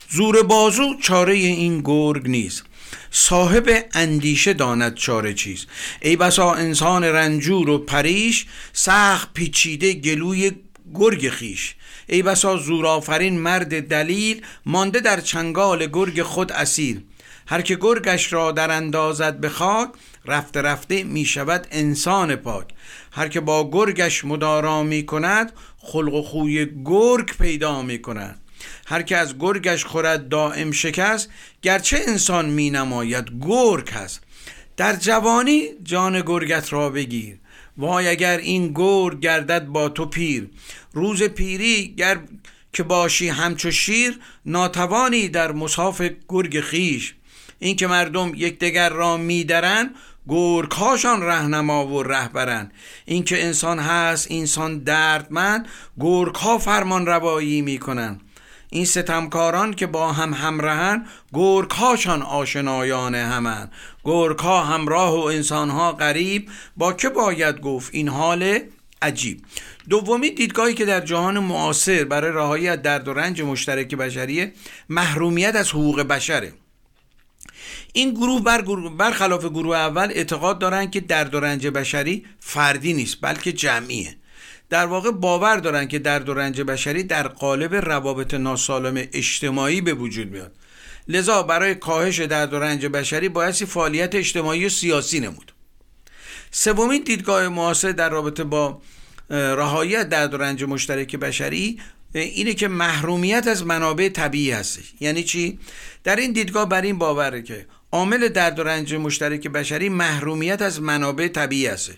[0.10, 2.64] زور بازو چاره این گرگ نیست.
[3.12, 5.66] صاحب اندیشه داند چاره چیز.
[6.02, 10.52] ای بسا انسان رنجور و پریش سخت پیچیده گلوی
[10.94, 11.76] گرگ خیش.
[12.08, 17.02] ای بسا زورآفرین مرد دلیل مانده در چنگال گرگ خود اسیر.
[17.48, 19.90] هر که گرگش را در اندازد به خاک
[20.26, 22.68] رفته رفته می شود انسان پاک.
[23.12, 28.40] هر که با گرگش مدارا می کند خلق و خوی گرگ پیدا می کند.
[28.88, 31.30] هر که از گرگش خورد دائم شکست
[31.62, 34.22] گرچه انسان می نماید گرگ هست.
[34.78, 37.38] در جوانی جان گرگت را بگیر.
[37.78, 40.50] وای اگر این گرگ گردد با تو پیر.
[40.94, 42.20] روز پیری گر
[42.74, 47.16] که باشی همچو شیر ناتوانی در مصاف گرگ خیش
[47.60, 49.90] این که مردم یکدیگر را میدرن
[50.28, 52.72] گرگهاشان رهنما و رهبرن.
[53.06, 55.68] این که انسان هست انسان دردمند
[56.00, 58.20] گرگها فرمان روایی می‌کنن
[58.74, 63.70] این ستمکاران که با هم همراهن گرگهاشان آشنایان همن.
[64.04, 68.60] گرگها همراه و انسانها غریب با که باید گفت این حال
[69.02, 69.42] عجیب.
[69.90, 74.54] دومی دیدگاهی که در جهان معاصر برای رهایی از درد و رنج مشترک بشریه
[74.90, 76.54] محرومیت از حقوق بشره.
[77.94, 78.62] این گروه بر
[78.98, 84.16] برخلاف گروه اول اعتقاد دارند که درد و رنج بشری فردی نیست بلکه جمعیه.
[84.72, 89.94] در واقع باور دارند که درد و رنج بشری در قالب روابط ناسالم اجتماعی به
[89.94, 90.52] وجود میاد.
[91.08, 95.54] لذا برای کاهش درد و رنج بشری بایستی فعالیت اجتماعی و سیاسی نمود.
[96.52, 98.82] سومین دیدگاه معاصر در رابطه با
[99.30, 101.80] رهایی درد و رنج مشترک بشری
[102.14, 104.94] اینه که محرومیت از منابع طبیعی هستش.
[105.00, 105.60] یعنی چی؟
[106.04, 110.82] در این دیدگاه بر این باوره که عامل درد و رنج مشترک بشری محرومیت از
[110.82, 111.92] منابع طبیعی است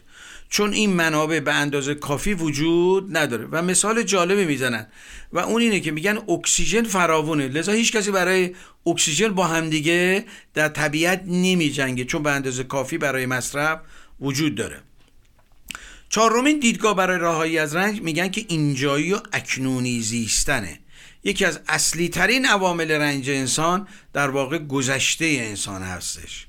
[0.54, 4.88] چون این منابع به اندازه کافی وجود نداره و مثال جالبی می‌زنن
[5.32, 7.48] و اون اینه که میگن اکسیژن فراوونه.
[7.48, 12.98] لذا هیچ کسی برای اکسیژن با همدیگه در طبیعت نمی جنگه چون به اندازه کافی
[12.98, 13.80] برای مصرف
[14.22, 14.80] وجود داره.
[16.10, 20.80] چهارمین دیدگاه برای راهایی از رنج میگن که اینجایی و اکنونی زیستنه.
[21.24, 26.48] یکی از اصلی ترین عوامل رنج انسان در واقع گذشته انسان هستش.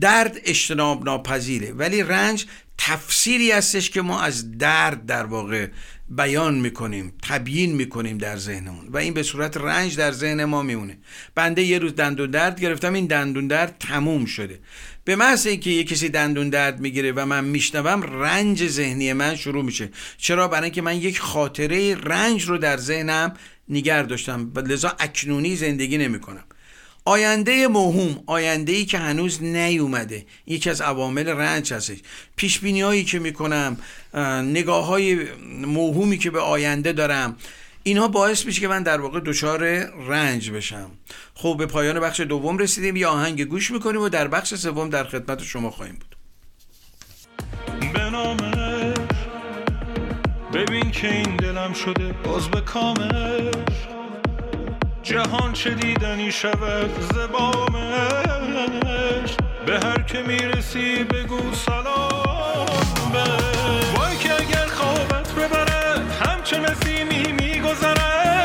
[0.00, 2.46] درد اجتناب ناپذیره ولی رنج
[2.86, 5.68] تفسیری هستش که ما از درد در واقع
[6.08, 10.98] بیان می‌کنیم تبیین می‌کنیم در ذهنمون و این به صورت رنج در ذهن ما میمونه.
[11.34, 14.58] بنده یه روز دندون درد گرفتم این دندون درد تموم شده.
[15.04, 19.64] به محض اینکه یه کسی دندون درد می‌گیره و من میشنوم رنج ذهنی من شروع
[19.64, 19.90] میشه.
[20.16, 23.34] چرا؟ برای اینکه من یک خاطره رنج رو در ذهنم
[23.68, 24.52] نگر داشتم.
[24.54, 26.44] و لذا اکنونی زندگی نمی‌کنم.
[27.06, 30.26] آینده موهوم آینده ای که هنوز نیومده.
[30.46, 31.98] یکی از عوامل رنج هستش.
[32.36, 33.76] پیش بینی هایی که می‌کنم
[34.42, 35.18] نگاه های
[35.66, 37.36] موهومی که به آینده دارم
[37.82, 39.64] اینها باعث میشه که من در واقع دچار
[40.08, 40.90] رنج بشم.
[41.34, 45.04] خب به پایان بخش دوم رسیدیم یه آهنگ گوش می‌کنیم و در بخش سوم در
[45.04, 46.16] خدمت شما خواهیم بود.
[50.54, 53.83] ببین که این دلم شده باز به کامش.
[55.04, 57.36] جهان چه دیدنی شود زبامش
[59.66, 62.66] به هر که می‌رسی بگو سلام
[63.12, 63.24] به
[63.96, 68.43] وای که اگر خوابت ببرد همچون نسیمی میگذرد.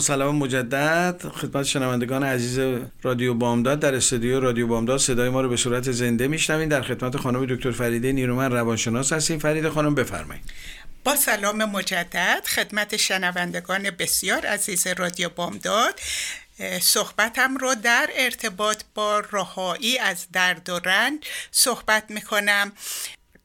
[0.00, 1.22] سلام مجدد.
[1.28, 3.80] خدمت شنوندگان عزیز رادیو بامداد.
[3.80, 7.70] در استودیو رادیو بامداد صدای ما رو به صورت زنده میشنوین در خدمت خانم دکتر
[7.70, 9.38] فریده نیرومن روانشناس هستیم.
[9.38, 10.44] فرید خانم بفرمایید.
[11.04, 12.42] با سلام مجدد.
[12.46, 16.00] خدمت شنوندگان بسیار عزیز رادیو بامداد.
[16.80, 22.72] صحبتم رو در ارتباط با رهایی از درد و رنج صحبت می‌کنم.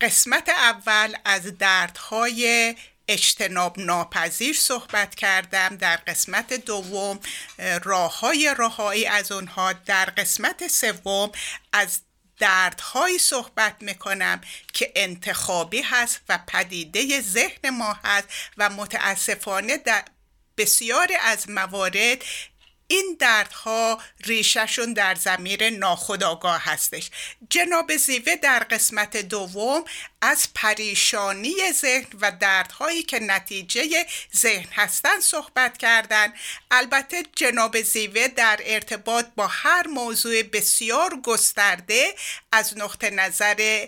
[0.02, 2.76] قسمت اول از دردهای
[3.08, 7.20] اجتناب ناپذیر صحبت کردم در قسمت دوم
[7.84, 11.32] راه های رهایی از اونها در قسمت سوم
[11.74, 12.00] از
[12.40, 14.42] دردهایی صحبت می‌کنم
[14.74, 18.28] که انتخابی هست و پدیده ذهن ما هست
[18.58, 20.04] و متاسفانه در
[20.58, 22.18] بسیاری از موارد
[22.88, 27.10] این دردها ریشهشون در زمیر ناخودآگاه هستش.
[27.50, 29.86] جناب زیوه در قسمت دوم
[30.22, 34.06] از پریشانی ذهن و دردهایی که نتیجه
[34.38, 36.34] ذهن هستن صحبت کردن.
[36.72, 42.16] البته جناب زیوه در ارتباط با هر موضوع بسیار گسترده
[42.52, 43.88] از نقطه نظر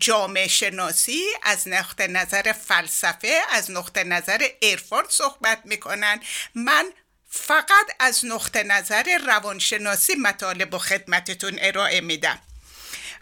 [0.00, 6.20] جامعه شناسی از نقطه نظر فلسفه از نقطه نظر عرفان صحبت می‌کنن.
[6.54, 6.92] من
[7.36, 12.38] فقط از نقطه نظر روانشناسی مطالب و خدمتتون ارائه میدم.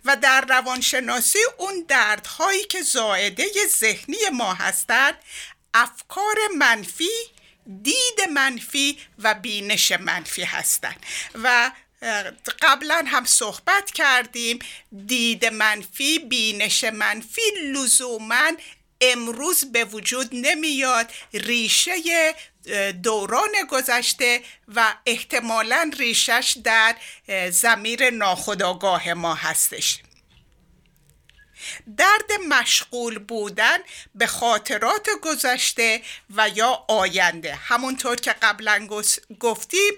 [0.04, 3.46] و در روانشناسی اون دردهایی که زائده
[3.78, 5.14] ذهنی ما هستند
[5.74, 7.10] افکار منفی
[7.82, 11.06] دید منفی و بینش منفی هستند.
[11.34, 11.70] و
[12.62, 14.58] قبلا هم صحبت کردیم
[15.06, 17.42] دید منفی بینش منفی
[17.72, 18.50] لزوما
[19.00, 21.94] امروز به وجود نمیاد ریشه
[23.02, 26.96] دوران گذشته و احتمالا ریشش در
[27.50, 29.98] زمیر ناخداگاه ما هستش.
[31.96, 33.78] درد مشغول بودن
[34.14, 36.02] به خاطرات گذشته
[36.36, 37.54] و یا آینده.
[37.54, 38.88] همونطور که قبلا
[39.40, 39.92] گفتیم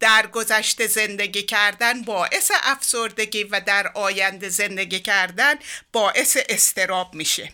[0.00, 5.54] در گذشته زندگی کردن باعث افسردگی و در آینده زندگی کردن
[5.92, 7.52] باعث استراب میشه.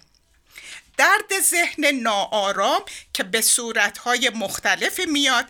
[0.97, 5.47] درد ذهن ناآرام که به صورتهای مختلفی میاد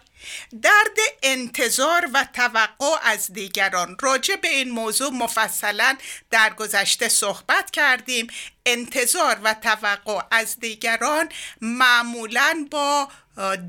[0.63, 3.97] درد انتظار و توقع از دیگران.
[4.01, 5.97] راجع به این موضوع مفصلا
[6.31, 8.27] در گذشته صحبت کردیم.
[8.67, 11.29] انتظار و توقع از دیگران
[11.61, 13.09] معمولا با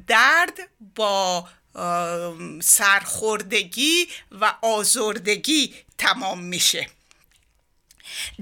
[0.08, 1.48] درد با
[2.62, 6.90] سرخوردگی و آزردگی تمام میشه.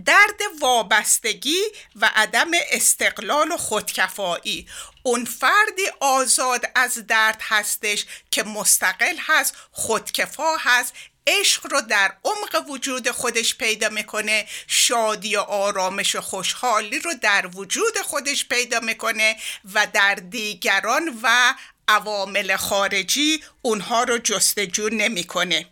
[0.05, 1.61] درد وابستگی
[1.95, 4.67] و عدم استقلال و خودکفایی.
[5.03, 10.93] اون فردی آزاد از درد هستش که مستقل هست خودکفا هست.
[11.27, 14.47] عشق رو در عمق وجود خودش پیدا می‌کنه.
[14.67, 19.37] شادی و آرامش و خوشحالی رو در وجود خودش پیدا می‌کنه
[19.73, 21.53] و در دیگران و
[21.91, 25.65] عوامل خارجی اونها رو جستجو نمی‌کنه.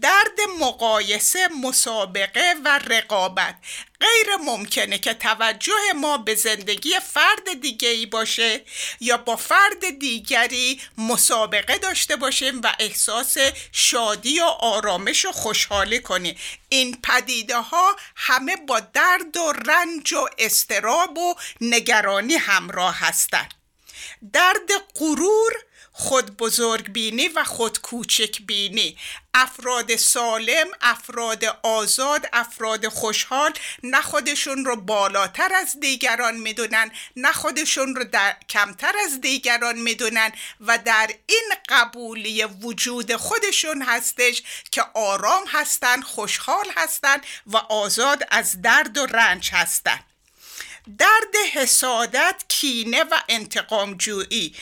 [0.00, 3.54] درد مقایسه مسابقه و رقابت
[4.00, 8.64] غیر ممکنه که توجه ما به زندگی فرد دیگه ای باشه
[9.00, 13.36] یا با فرد دیگری مسابقه داشته باشیم و احساس
[13.72, 16.36] شادی و آرامش و خوشحالی کنیم
[16.68, 23.57] این پدیده ها همه با درد و رنج و استراب و نگرانی همراه هستند
[24.32, 25.52] درد غرور
[25.92, 28.96] خود بزرگ بینی و خود کوچک بینی
[29.34, 33.52] افراد سالم افراد آزاد افراد خوشحال
[33.82, 40.32] نه خودشون رو بالاتر از دیگران می‌دونن نه خودشون رو در کمتر از دیگران می‌دونن
[40.60, 48.62] و در این قبولی وجود خودشون هستش که آرام هستن خوشحال هستن و آزاد از
[48.62, 50.00] درد و رنج هستن.
[50.98, 54.54] درد حسادت کینه و انتقام جویی.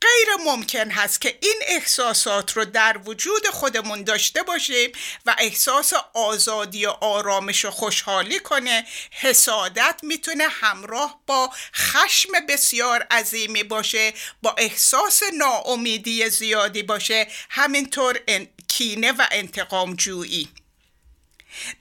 [0.00, 4.92] غیر ممکن هست که این احساسات رو در وجود خودمون داشته باشیم
[5.26, 8.86] و احساس آزادی و آرامش و خوشحالی کنه.
[9.10, 17.26] حسادت می‌تونه همراه با خشم بسیار عظیمی باشه با احساس ناامیدی زیادی باشه.
[17.50, 18.20] همینطور
[18.68, 20.48] کینه و انتقام جویی.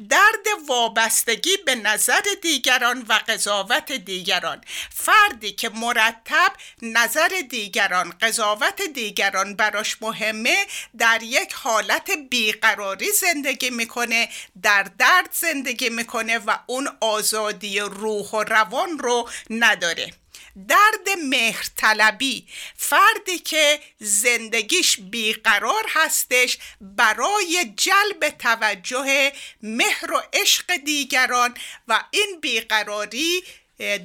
[0.09, 4.61] درد وابستگی به نظر دیگران و قضاوت دیگران.
[4.95, 10.65] فردی که مرتب نظر دیگران قضاوت دیگران براش مهمه
[10.97, 14.29] در یک حالت بیقراری زندگی می‌کنه
[14.61, 20.20] در درد زندگی می‌کنه و اون آزادی روح و روان رو نداره.
[20.67, 22.47] درد مهرطلبی
[22.77, 29.31] فردی که زندگیش بیقرار هستش برای جلب توجه
[29.61, 33.43] مهر و عشق دیگران و این بیقراری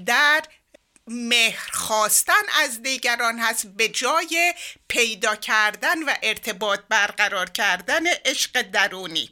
[0.07, 0.43] در
[1.07, 4.55] مهر خواستن از دیگران هست به جای
[4.89, 9.31] پیدا کردن و ارتباط برقرار کردن عشق درونی.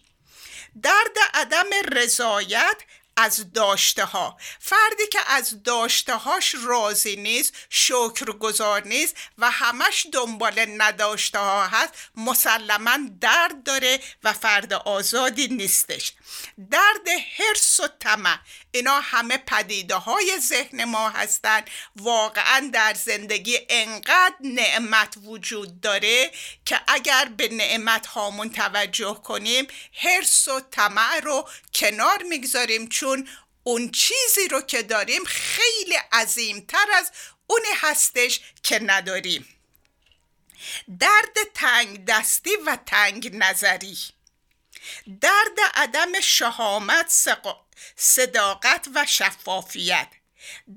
[0.83, 2.77] درد عدم رضایت
[3.17, 10.67] از داشته ها فردی که از داشته هاش راضی نیست شکرگزار نیست و همش دنبال
[10.77, 16.13] نداشته ها هست مسلما درد داره و فرد آزادی نیستش.
[16.71, 17.09] درد
[17.39, 18.39] حرس و طمع.
[18.73, 26.31] اینا همه پدیده های ذهن ما هستند واقعا در زندگی انقدر نعمت وجود داره
[26.65, 29.67] که اگر به نعمت هامون توجه کنیم
[30.03, 32.89] حرس و طمع رو کنار می‌گذاریم.
[32.89, 33.04] چون
[33.63, 37.11] اون چیزی رو که داریم خیلی عظیمتر از
[37.47, 39.49] اونی هستش که نداریم.
[41.01, 43.99] درد تنگ دستی و تنگ نظری
[45.21, 47.11] درد عدم شهامت
[47.97, 50.09] صداقت و شفافیت.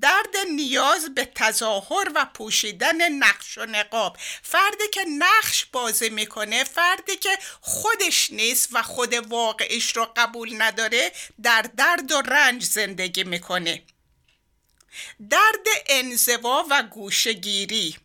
[0.00, 4.16] درد نیاز به تظاهر و پوشیدن نقش و نقاب.
[4.42, 11.12] فردی که نقش بازی می‌کنه فردی که خودش نیست و خود واقعش رو قبول نداره
[11.42, 13.82] در درد و رنج زندگی می‌کنه.
[15.30, 17.96] درد انزوا و گوشگیری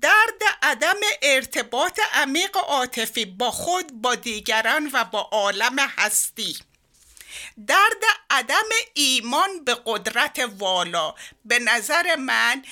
[0.00, 6.56] درد عدم ارتباط عمیق عاطفی با خود با دیگران و با عالم هستی.
[7.66, 11.14] درد عدم ایمان به قدرت والا.
[11.44, 12.64] به نظر من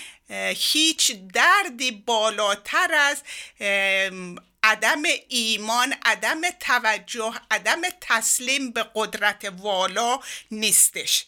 [0.55, 3.23] هیچ دردی بالاتر از
[4.63, 11.27] عدم ایمان عدم توجه عدم تسلیم به قدرت والا نیستش.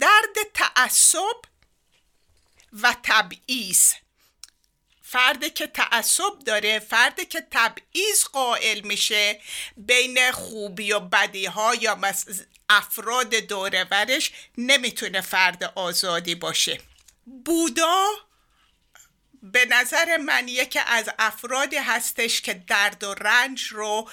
[0.00, 1.36] درد تعصب
[2.72, 3.92] و تبعیض.
[5.10, 9.40] فردی که تعصب داره فردی که تبعیض قائل میشه
[9.76, 11.98] بین خوبی و بدی ها یا
[12.68, 16.80] افراد دورورش نمی‌تونه فرد آزادی باشه.
[17.44, 18.06] بودا
[19.42, 24.10] به نظر من یکی از افرادی هستش که درد و رنج رو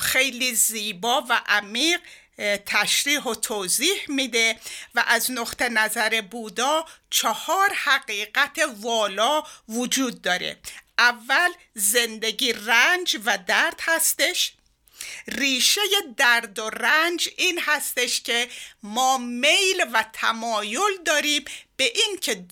[0.00, 2.00] خیلی زیبا و عمیق
[2.66, 4.60] تشریح و توضیح میده
[4.94, 10.56] و از نقطه نظر بودا چهار حقیقت والا وجود داره.
[10.98, 14.52] اول زندگی رنج و درد هستش.
[15.28, 15.80] ریشه
[16.16, 18.48] درد و رنج این هستش که
[18.82, 21.44] ما میل و تمایل داریم
[21.76, 22.44] به این که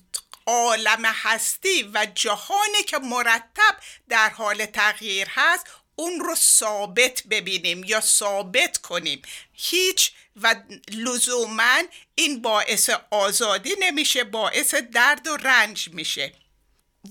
[0.47, 3.77] عالم هستی و جهانی که مرتب
[4.09, 5.67] در حال تغییر هست
[5.97, 9.23] اون رو ثابت ببینیم یا ثابت کنیم.
[9.53, 10.55] هیچ و
[10.89, 11.83] لزوما
[12.15, 16.33] این باعث آزادی نمیشه باعث درد و رنج میشه.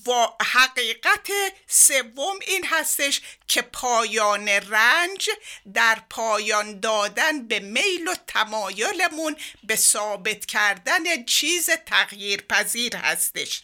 [0.08, 1.30] و حقیقت
[1.68, 5.30] سوم این هستش که پایان رنج
[5.74, 13.64] در پایان دادن به میل و تمایلمون به ثابت کردن چیز تغییر پذیر هستش.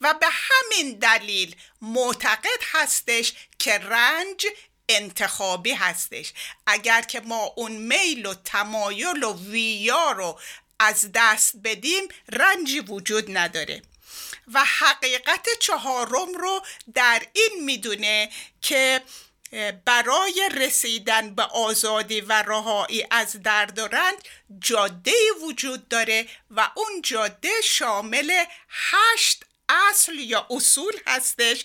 [0.00, 4.46] و به همین دلیل معتقد هستش که رنج
[4.88, 6.32] انتخابی هستش.
[6.66, 10.40] اگر که ما اون میل و تمایل و ویا رو
[10.78, 13.82] از دست بدیم رنجی وجود نداره.
[14.52, 16.62] و حقیقت چهارم رو
[16.94, 18.30] در این می‌دونه
[18.60, 19.02] که
[19.84, 24.16] برای رسیدن به آزادی و رهایی از درد و رنج
[24.60, 31.64] جاده وجود داره و اون جاده شامل هشت اصل یا اصول هستش.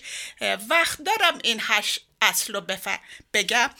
[0.68, 2.60] وقت دارم این هشت اصل رو
[3.34, 3.70] بگم.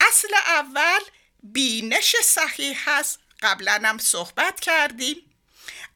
[0.00, 1.00] اصل اول
[1.42, 3.18] بینش صحیح هست.
[3.42, 5.30] قبلا هم صحبت کردیم.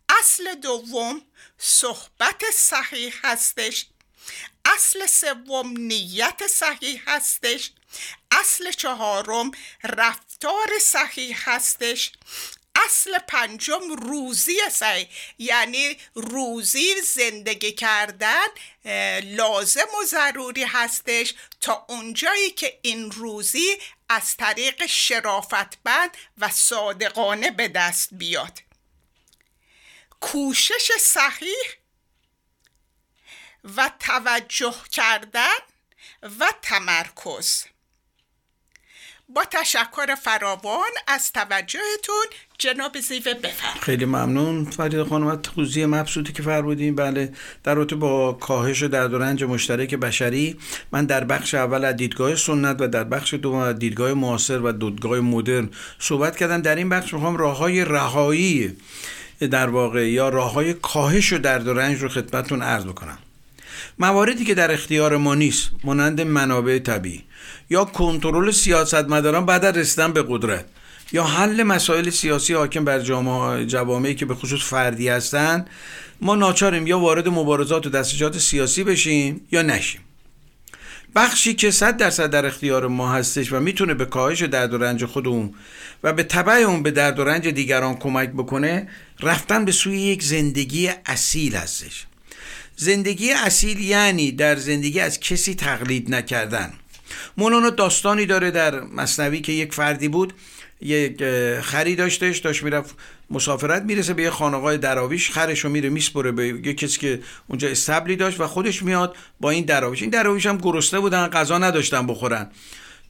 [0.09, 1.23] اصل دوم
[1.59, 3.87] صحبت صحیح هستش.
[4.65, 7.71] اصل سوم نیت صحیح هستش.
[8.31, 9.51] اصل چهارم
[9.85, 12.13] رفتار صحیح هستش.
[12.87, 15.09] اصل پنجم روزی صحیح
[15.39, 18.47] یعنی روزی زندگی کردن
[19.23, 23.79] لازم و ضروری هستش تا اونجایی که این روزی
[24.09, 28.59] از طریق شرافتمند و صادقانه به دست بیاد.
[30.21, 31.65] کوشش صحیح
[33.65, 35.59] و توجه کردن
[36.23, 37.65] و تمرکز.
[39.29, 42.27] با تشکر فراوان از توجهتون
[42.63, 44.65] جناب زیوه بفرم خیلی ممنون.
[44.65, 46.95] فرید خانم از توضیح مبسوطی که فرمودین.
[46.95, 47.33] بله
[47.65, 50.57] در رابطه با کاهش و رنج مشترک بشری
[50.93, 54.73] من در بخش اول از دیدگاه سنت و در بخش دوم از دیدگاه معاصر و
[54.73, 56.61] دیدگاه مدرن صحبت کردم.
[56.63, 58.77] در این بخش می‌خوام راه های رهایی
[59.41, 63.19] در واقع یا راه های کاهش و درد و رنج رو خدمتتون عرض بکنم.
[63.99, 67.25] مواردی که در اختیار ما نیست مانند منابع طبیعی
[67.71, 70.65] یا کنترل سیاستمداران بعد از رسیدن به قدرت.
[71.13, 75.71] یا حل مسائل سیاسی حاکم بر جامعه جوامعی که به خصوص فردی هستند
[76.21, 80.01] ما ناچاریم یا وارد مبارزات و دستجات سیاسی بشیم یا نشیم.
[81.15, 85.05] بخشی که صد درصد در اختیار ما هستش و می‌تونه به کاهش درد و رنج
[85.05, 85.55] خودمون
[86.03, 88.89] و به تبع اون به درد و رنج دیگران کمک بکنه
[89.21, 92.07] رفتن به سوی یک زندگی اصیل هستش.
[92.77, 96.73] زندگی اصیل یعنی در زندگی از کسی تقلید نکردن.
[97.37, 100.33] مولانا داستانی داره در مصنوی که یک فردی بود.
[100.83, 101.25] یک
[101.61, 102.95] خری داشتش داشت می‌رفت
[103.31, 108.17] مسافرت می‌رسه به یه خانقاه دراویش خرشو میره میسپره به یه کسی که اونجا استبلی
[108.17, 110.03] داشت و خودش میاد با این دراویش.
[110.03, 112.51] این دراویش هم گرسنه بودن غذا نداشتن بخورن.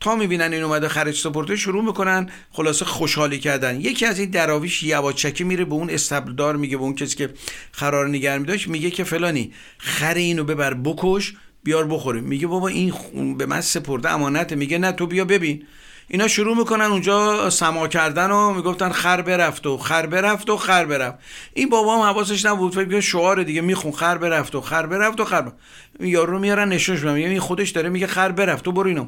[0.01, 3.81] تا می‌بینن این اومده خرج سپرده شروع می‌کنن خلاصه خوشحالی کردن.
[3.81, 7.31] یکی از این دراویش یواچکی میره به اون استبلدار میگه به اون کسی که
[7.73, 12.93] خرار نگر میداشت میگه که فلانی خر اینو ببر بکش بیار بخوریم میگه بابا این
[13.39, 14.55] به من سپرده امانته.
[14.55, 15.67] میگه نه تو بیا ببین.
[16.13, 20.85] اینا شروع می‌کنن اونجا سما کردن و می‌گفتن خر برفت و خر برفت و خر
[20.85, 21.19] برفت.
[21.55, 25.25] این بابا هم حواسش نبود فکر شعار دیگه میخون خر برفت و خر برفت و
[25.25, 25.57] خر برفت.
[26.01, 29.07] یارو میارن نشونش میگه این خودش داره میگه خر برفت و برو اینو.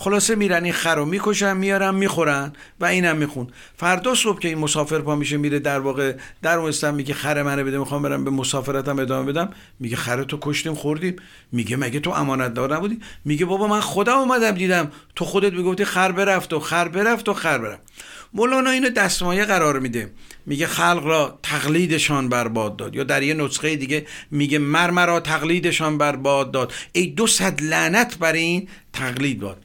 [0.00, 3.46] خلاصه میرن این خر رو می‌کشن میارن می‌خورن و اینم میخون.
[3.76, 7.64] فردا صبح که این مسافر پا میشه میره در واقع در اون میگه خر منه
[7.64, 9.50] بده می‌خوام برم به مسافرتم ادامه بدم.
[9.80, 11.16] میگه خر تو کشتیم خوردیم.
[11.52, 14.92] میگه مگه تو امانت دار نبودی؟ میگه بابا من خودم اومدم دیدم.
[15.16, 17.82] تو خودت می‌گفتی خر برفت و خر برفت و خر برفت.
[18.32, 20.10] مولانا اینو دستمایه قرار میده.
[20.46, 22.96] میگه خلق را تقلیدشان برباد داد.
[22.96, 26.72] یا در یه نسخه دیگه میگه مرمرا تقلیدشان برباد داد.
[26.92, 29.64] ای دو صد لعنت بر این تقلید باد.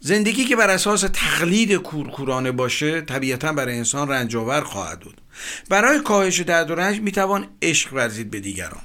[0.00, 5.20] زندگی که بر اساس تقلید کورکورانه باشه طبیعتا برای انسان رنجاور خواهد بود.
[5.68, 8.82] برای کاهش درد و رنج می‌توان عشق ورزید به دیگران.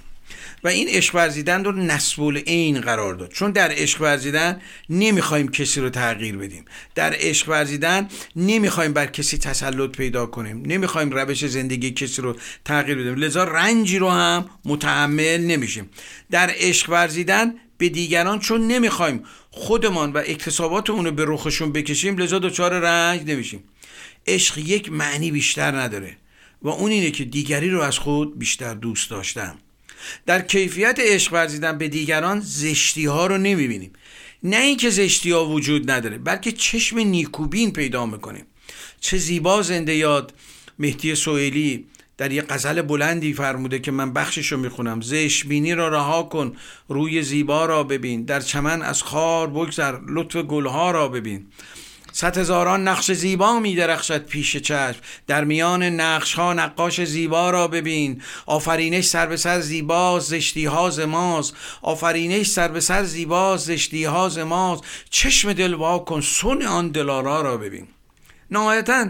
[0.64, 3.32] و این عشق ورزیدن رو نسبول عین قرار داد.
[3.32, 6.66] چون در عشق ورزیدن نمی‌خوایم کسی رو تغییر بدیم.
[6.96, 10.64] در عشق ورزیدن نمی‌خوایم بر کسی تسلط پیدا کنیم.
[10.66, 12.36] نمی‌خوایم روش زندگی کسی رو
[12.66, 13.16] تغییر بدیم.
[13.16, 15.90] لذا رنجی رو هم متحمل نمیشیم.
[16.32, 19.24] در عشق ورزیدن به دیگران چون نمی‌خوایم
[19.58, 23.64] خودمان و اکتسابات اونو به رخشون بکشیم لذا دچار رنج نمیشیم.
[24.28, 26.18] عشق یک معنی بیشتر نداره
[26.62, 29.58] و اون اینه که دیگری رو از خود بیشتر دوست داشتم.
[30.26, 33.92] در کیفیت عشق ورزیدن به دیگران زشتی ها رو نمی‌بینیم.
[34.44, 38.46] نه اینکه زشتی ها وجود نداره بلکه چشم نیکوبین پیدا می‌کنیم
[39.00, 40.34] چه زیبا زنده یاد
[40.80, 41.86] مهدی سوئیلی
[42.18, 45.02] در یه غزل بلندی فرموده که من بخشش رو می‌خونم.
[45.02, 46.56] زشبینی را رها کن
[46.88, 51.46] روی زیبا را ببین در چمن از خار بگذر لطف گلها را ببین.
[52.12, 57.68] صد هزاران نقش زیبا می درخشد پیش چشم در میان نقش ها نقاش زیبا را
[57.68, 58.22] ببین.
[58.46, 61.56] آفرینش سر به سر زیبا زشتی ها ماست.
[61.82, 64.84] آفرینش سر به سر زیبا زشتی ها ماست.
[65.10, 67.88] چشم دل وا کن سن آن دلارا را ببین.
[68.52, 69.08] نهایتا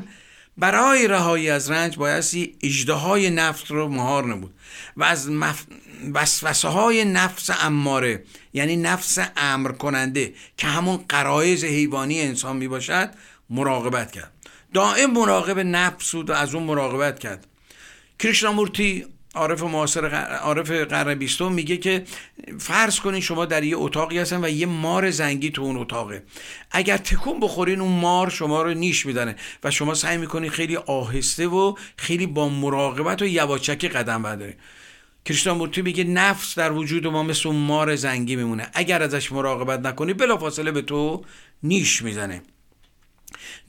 [0.57, 4.53] برای رهایی از رنج بایستی اجده های نفس رو مهار نبود.
[4.97, 5.65] و از مف...
[6.13, 13.09] وسوسه های نفس اماره یعنی نفس امر کننده که همون قرایز حیوانی انسان می باشد
[13.49, 14.31] مراقبت کرد.
[14.73, 17.47] دائم مراقب نفس بود و از اون مراقبت کرد.
[18.19, 19.05] کریشنامورتی
[19.35, 22.03] عارف معاصر عارف قرن میگه که
[22.59, 26.23] فرض کنین شما در یه اتاقی هستن و یه مار زنگی تو اون اتاقه.
[26.71, 31.47] اگر تکون بخورین اون مار شما رو نیش میدنه و شما سعی می‌کنین خیلی آهسته
[31.47, 34.55] و خیلی با مراقبت و یواچکی قدم بردارین.
[35.25, 38.67] کریشنامورتی میگه نفس در وجود ما مثل اون مار زنگی میمونه.
[38.73, 41.23] اگر ازش مراقبت نکنی بلافاصله به تو
[41.63, 42.41] نیش می‌زنه.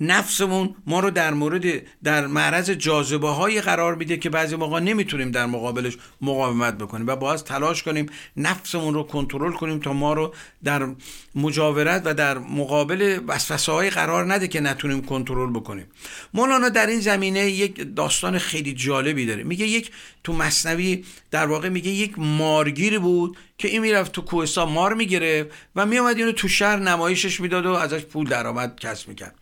[0.01, 1.65] نفسمون ما رو در مورد
[2.05, 7.17] در معرض جاذبه های قرار میده که بعضی موقع نمی‌تونیم در مقابلش مقاومت بکنیم و
[7.17, 10.35] باید تلاش کنیم نفسمون رو کنترل کنیم تا ما رو
[10.65, 10.89] در
[11.35, 15.87] مجاورت و در مقابل وسوسه های قرار نده که نتونیم کنترل بکنیم.
[16.35, 19.43] مولانا در این زمینه یک داستان خیلی جالبی داره.
[19.43, 19.91] میگه یک
[20.25, 21.05] تو مصنوی
[21.37, 26.16] در واقع میگه یک مارگیر بود که این می‌رفت تو کوهستان مار می‌گرفت و میامد
[26.16, 29.34] اینو تو شهر نمایشش می‌داد و ازش پول درآمد کسب می‌کرد.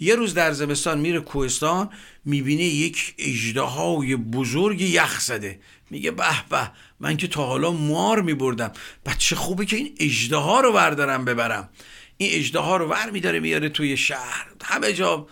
[0.00, 1.90] یه روز در زمستان میره کوهستان
[2.24, 5.60] می‌بینه یک اجدهای بزرگ یخ زده.
[5.90, 8.72] میگه به به من که تا حالا مار میبردم.
[9.06, 11.68] بچه خوبه که این اجده رو بردارم ببرم.
[12.16, 14.46] این اجده رو ور میداره میاره توی شهر.
[14.64, 15.26] همه جا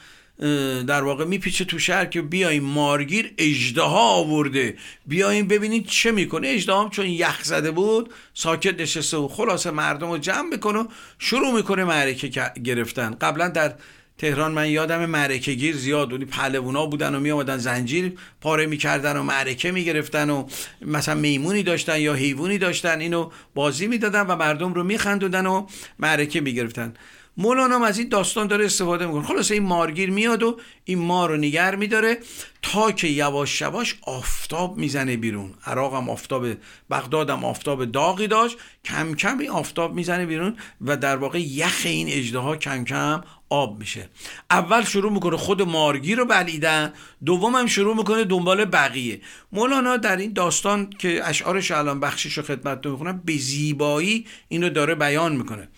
[0.87, 4.77] در واقع میپیچه تو شهر که بیایم مارگیر اجدها آورده.
[5.07, 6.49] بیایم ببینید چه می‌کنه.
[6.49, 10.85] اجدها چون یخ زده بود ساکت نشسته و خلاصه مردم رو جمع بکنه
[11.19, 13.15] شروع می‌کنه معرکه گرفتن.
[13.21, 13.75] قبلا در
[14.19, 19.17] تهران من یادم معرکه گیر زیاد بودی پهلوونا بودن و می آمدن زنجیر پاره می‌کردن
[19.17, 20.47] و معرکه می‌گرفتن و
[20.83, 23.01] مثلا میمونی داشتن یا حیوانی داشتن.
[23.01, 25.67] اینو بازی می‌دادن و مردم رو میخندودن و
[25.99, 26.95] معرکه می‌گرفتن.
[27.41, 29.23] مولانا از این داستان داره استفاده می‌کنه.
[29.23, 32.19] خلاص این مارگیر میاد و این مار رو نگر میداره
[32.63, 35.55] تا که یواش یواش آفتاب می‌زنه بیرون.
[35.67, 36.47] عراق هم آفتاب
[36.91, 38.57] بغداد هم آفتاب داغی داشت.
[38.85, 43.79] کم کم این آفتاب می‌زنه بیرون و در واقع یخ این اجده کم کم آب
[43.79, 44.09] میشه.
[44.51, 46.93] اول شروع می‌کنه خود مارگی رو بلیدن
[47.25, 49.21] دوم هم شروع می‌کنه دنبال بقیه.
[49.53, 54.95] مولانا در این داستان که اشعارش الان بخشش رو خدمت می‌کنم به زیبایی اینو داره
[54.95, 55.69] بیان می‌کنه.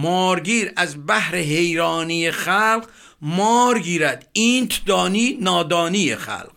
[0.00, 2.88] مارگیر از بحر حیرانی خلق
[3.22, 6.52] مار گیرد اینت دانی نادانی خلق.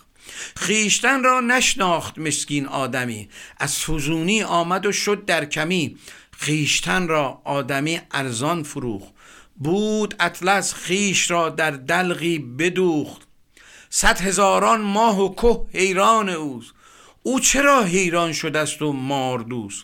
[0.55, 5.97] خیشتن را نشناخت مسکین آدمی از فزونی آمد و شد در کمی.
[6.31, 9.03] خیشتن را آدمی ارزان فروخ
[9.55, 13.21] بود اطلس خیش را در دلغی بدوخت.
[13.89, 16.73] صد هزاران ماه و که حیران اوست
[17.23, 19.83] او چرا حیران شده و ماردوست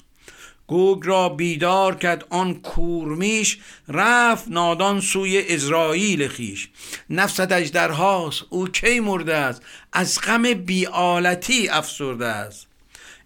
[0.70, 3.58] گوگ را بیدار کرد آن کورمیش
[3.88, 6.70] رفت نادان سوی ازرائیل خیش
[7.10, 9.62] نفست اجدرهاست او کی مرده است؟
[9.94, 12.68] از غم بیالتی افسرده است.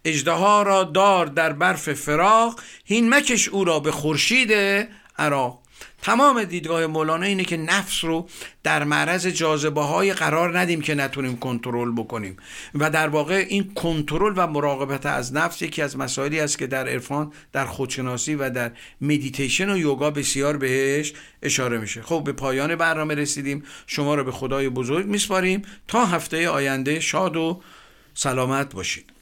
[0.05, 4.53] اجدها را دار در برف فراق هین مکش او را به خورشید
[5.17, 5.62] عراق.
[6.03, 8.29] تمام دیدگاه مولانا اینه که نفس رو
[8.63, 12.37] در معرض جاذبه های قرار ندیم که نتونیم کنترل بکنیم.
[12.75, 16.87] و در واقع این کنترل و مراقبت از نفس یکی از مسائلی است که در
[16.87, 22.01] عرفان در خودشناسی و در مدیتیشن و یوگا بسیار بهش اشاره میشه.
[22.01, 23.63] خب به پایان برنامه رسیدیم.
[23.87, 25.61] شما رو به خدای بزرگ میسپاریم.
[25.87, 27.61] تا هفته آینده شاد و
[28.13, 29.12] سلامت باشید.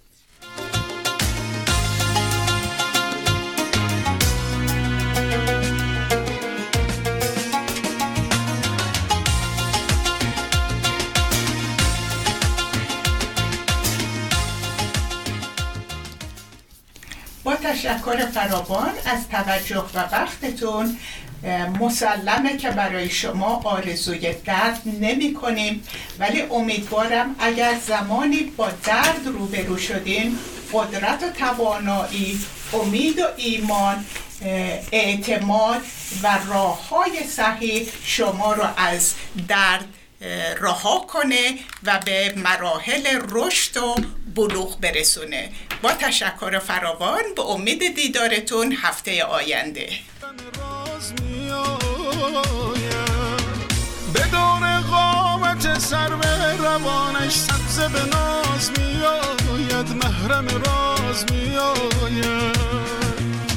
[17.81, 20.97] تشکر فراوان از توجه و وقتتون.
[21.79, 25.83] مسلمه که برای شما آرزوی درد نمی کنیم
[26.19, 30.39] ولی امیدوارم اگر زمانی با درد روبرو شدیم
[30.73, 32.39] قدرت و توانایی
[32.73, 34.05] امید و ایمان
[34.91, 35.81] اعتماد
[36.23, 39.13] و راه های صحیح شما رو از
[39.47, 39.85] درد
[40.61, 43.95] رها کنه و به مراحل رشد و
[44.35, 45.49] بلوغ برسونه.
[45.81, 49.89] با تشکر فراوان به امید دیدارتون هفته آینده.
[54.15, 59.89] بدون قامت سر به روانش سبز به ناز میآید.
[60.05, 62.55] محرم راز میآید.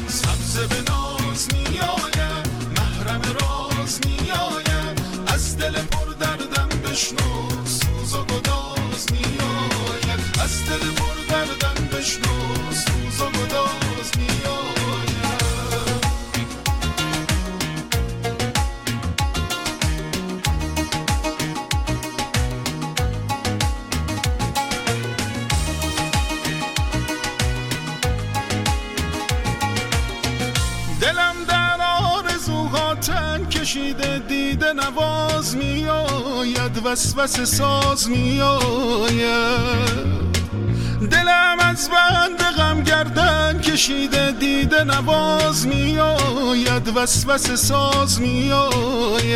[0.08, 2.48] سبز به ناز میآید.
[2.78, 5.00] محرم راز میآید.
[5.26, 5.56] از
[6.94, 12.36] بشنو سوز و گداز میآید از دل پر دردن بشنو
[12.70, 15.24] سوز و گداز میآید
[31.00, 36.13] دلم در آرزوها تن کشیده دیده نواز میاد.
[36.44, 39.24] میآید وسوس ساز میآید.
[41.10, 46.88] دلم از بند غم گردن کشیده دیده نواز میآید.
[46.96, 49.34] وسوس ساز میآید.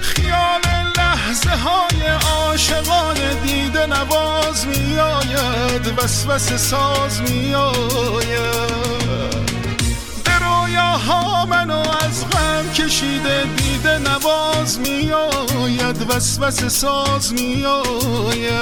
[0.00, 0.62] خیال
[0.96, 3.16] لحظه های عاشقان
[3.46, 5.98] دیده نواز میآید.
[5.98, 8.66] وسوس ساز میآید.
[10.96, 18.56] ها منو از غم کشیده دیده نواز میآید وسوس ساز میآید.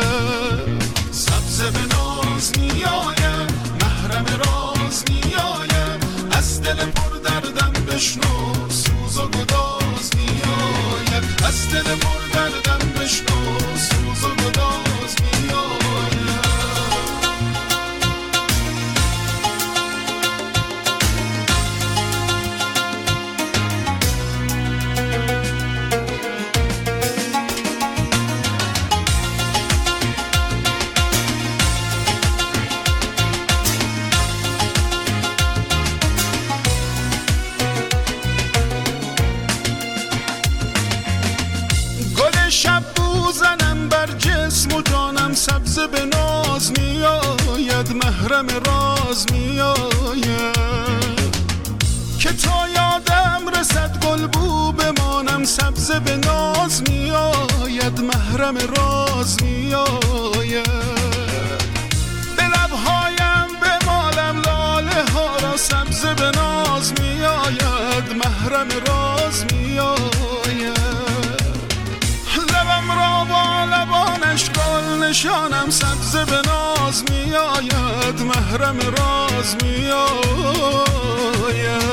[1.11, 10.11] سبز به ناز میآید محرم راز میآید از دل پر دردم بشنو سوز و گداز
[10.16, 11.24] میآید.
[11.49, 14.84] از دل پر دردم بشنو سوز و گداز
[45.55, 50.55] سبز به ناز میآید محرم راز میآید.
[52.19, 60.67] که تا یادم رسد گل بو بمانم سبز به ناز میآید محرم راز میآید.
[62.37, 69.14] به لبهایم به مالم لاله ها را سبز به ناز میآید محرم راز
[75.15, 80.99] نشانم سبز به ناز میآید محرم راز میآید.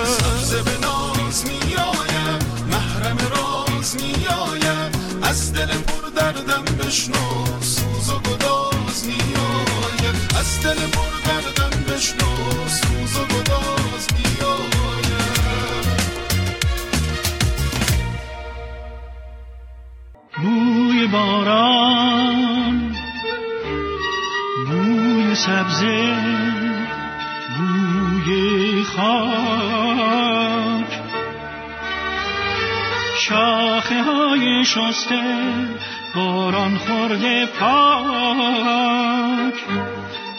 [0.06, 9.06] سبز به ناز میآید محرم راز میآید از دل پر دردم بشنو سوز و گداز
[9.06, 12.36] میآید از دل پر دردم بشنو
[12.68, 14.08] سوز و گداز
[20.42, 22.61] بوی باران بوی
[25.46, 26.16] سبزه
[27.58, 29.72] بوی خاک.
[33.20, 35.22] شاخه های شسته
[36.16, 37.84] باران خورده پاک.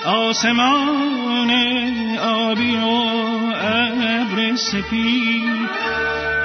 [0.07, 1.50] آسمان
[2.20, 2.86] آبی و
[3.55, 5.70] ابر سپید.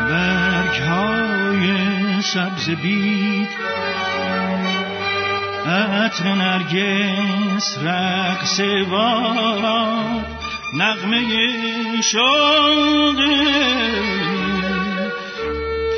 [0.09, 1.73] برگ های
[2.21, 3.47] سبز بید.
[5.69, 8.59] عطر نرگس رقص
[8.89, 10.25] باد
[10.73, 11.21] نغمه
[12.01, 13.37] شاده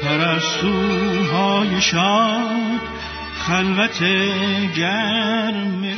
[0.03, 2.81] پرستوهای شاد
[3.39, 4.03] خلوت
[4.75, 5.95] گرمه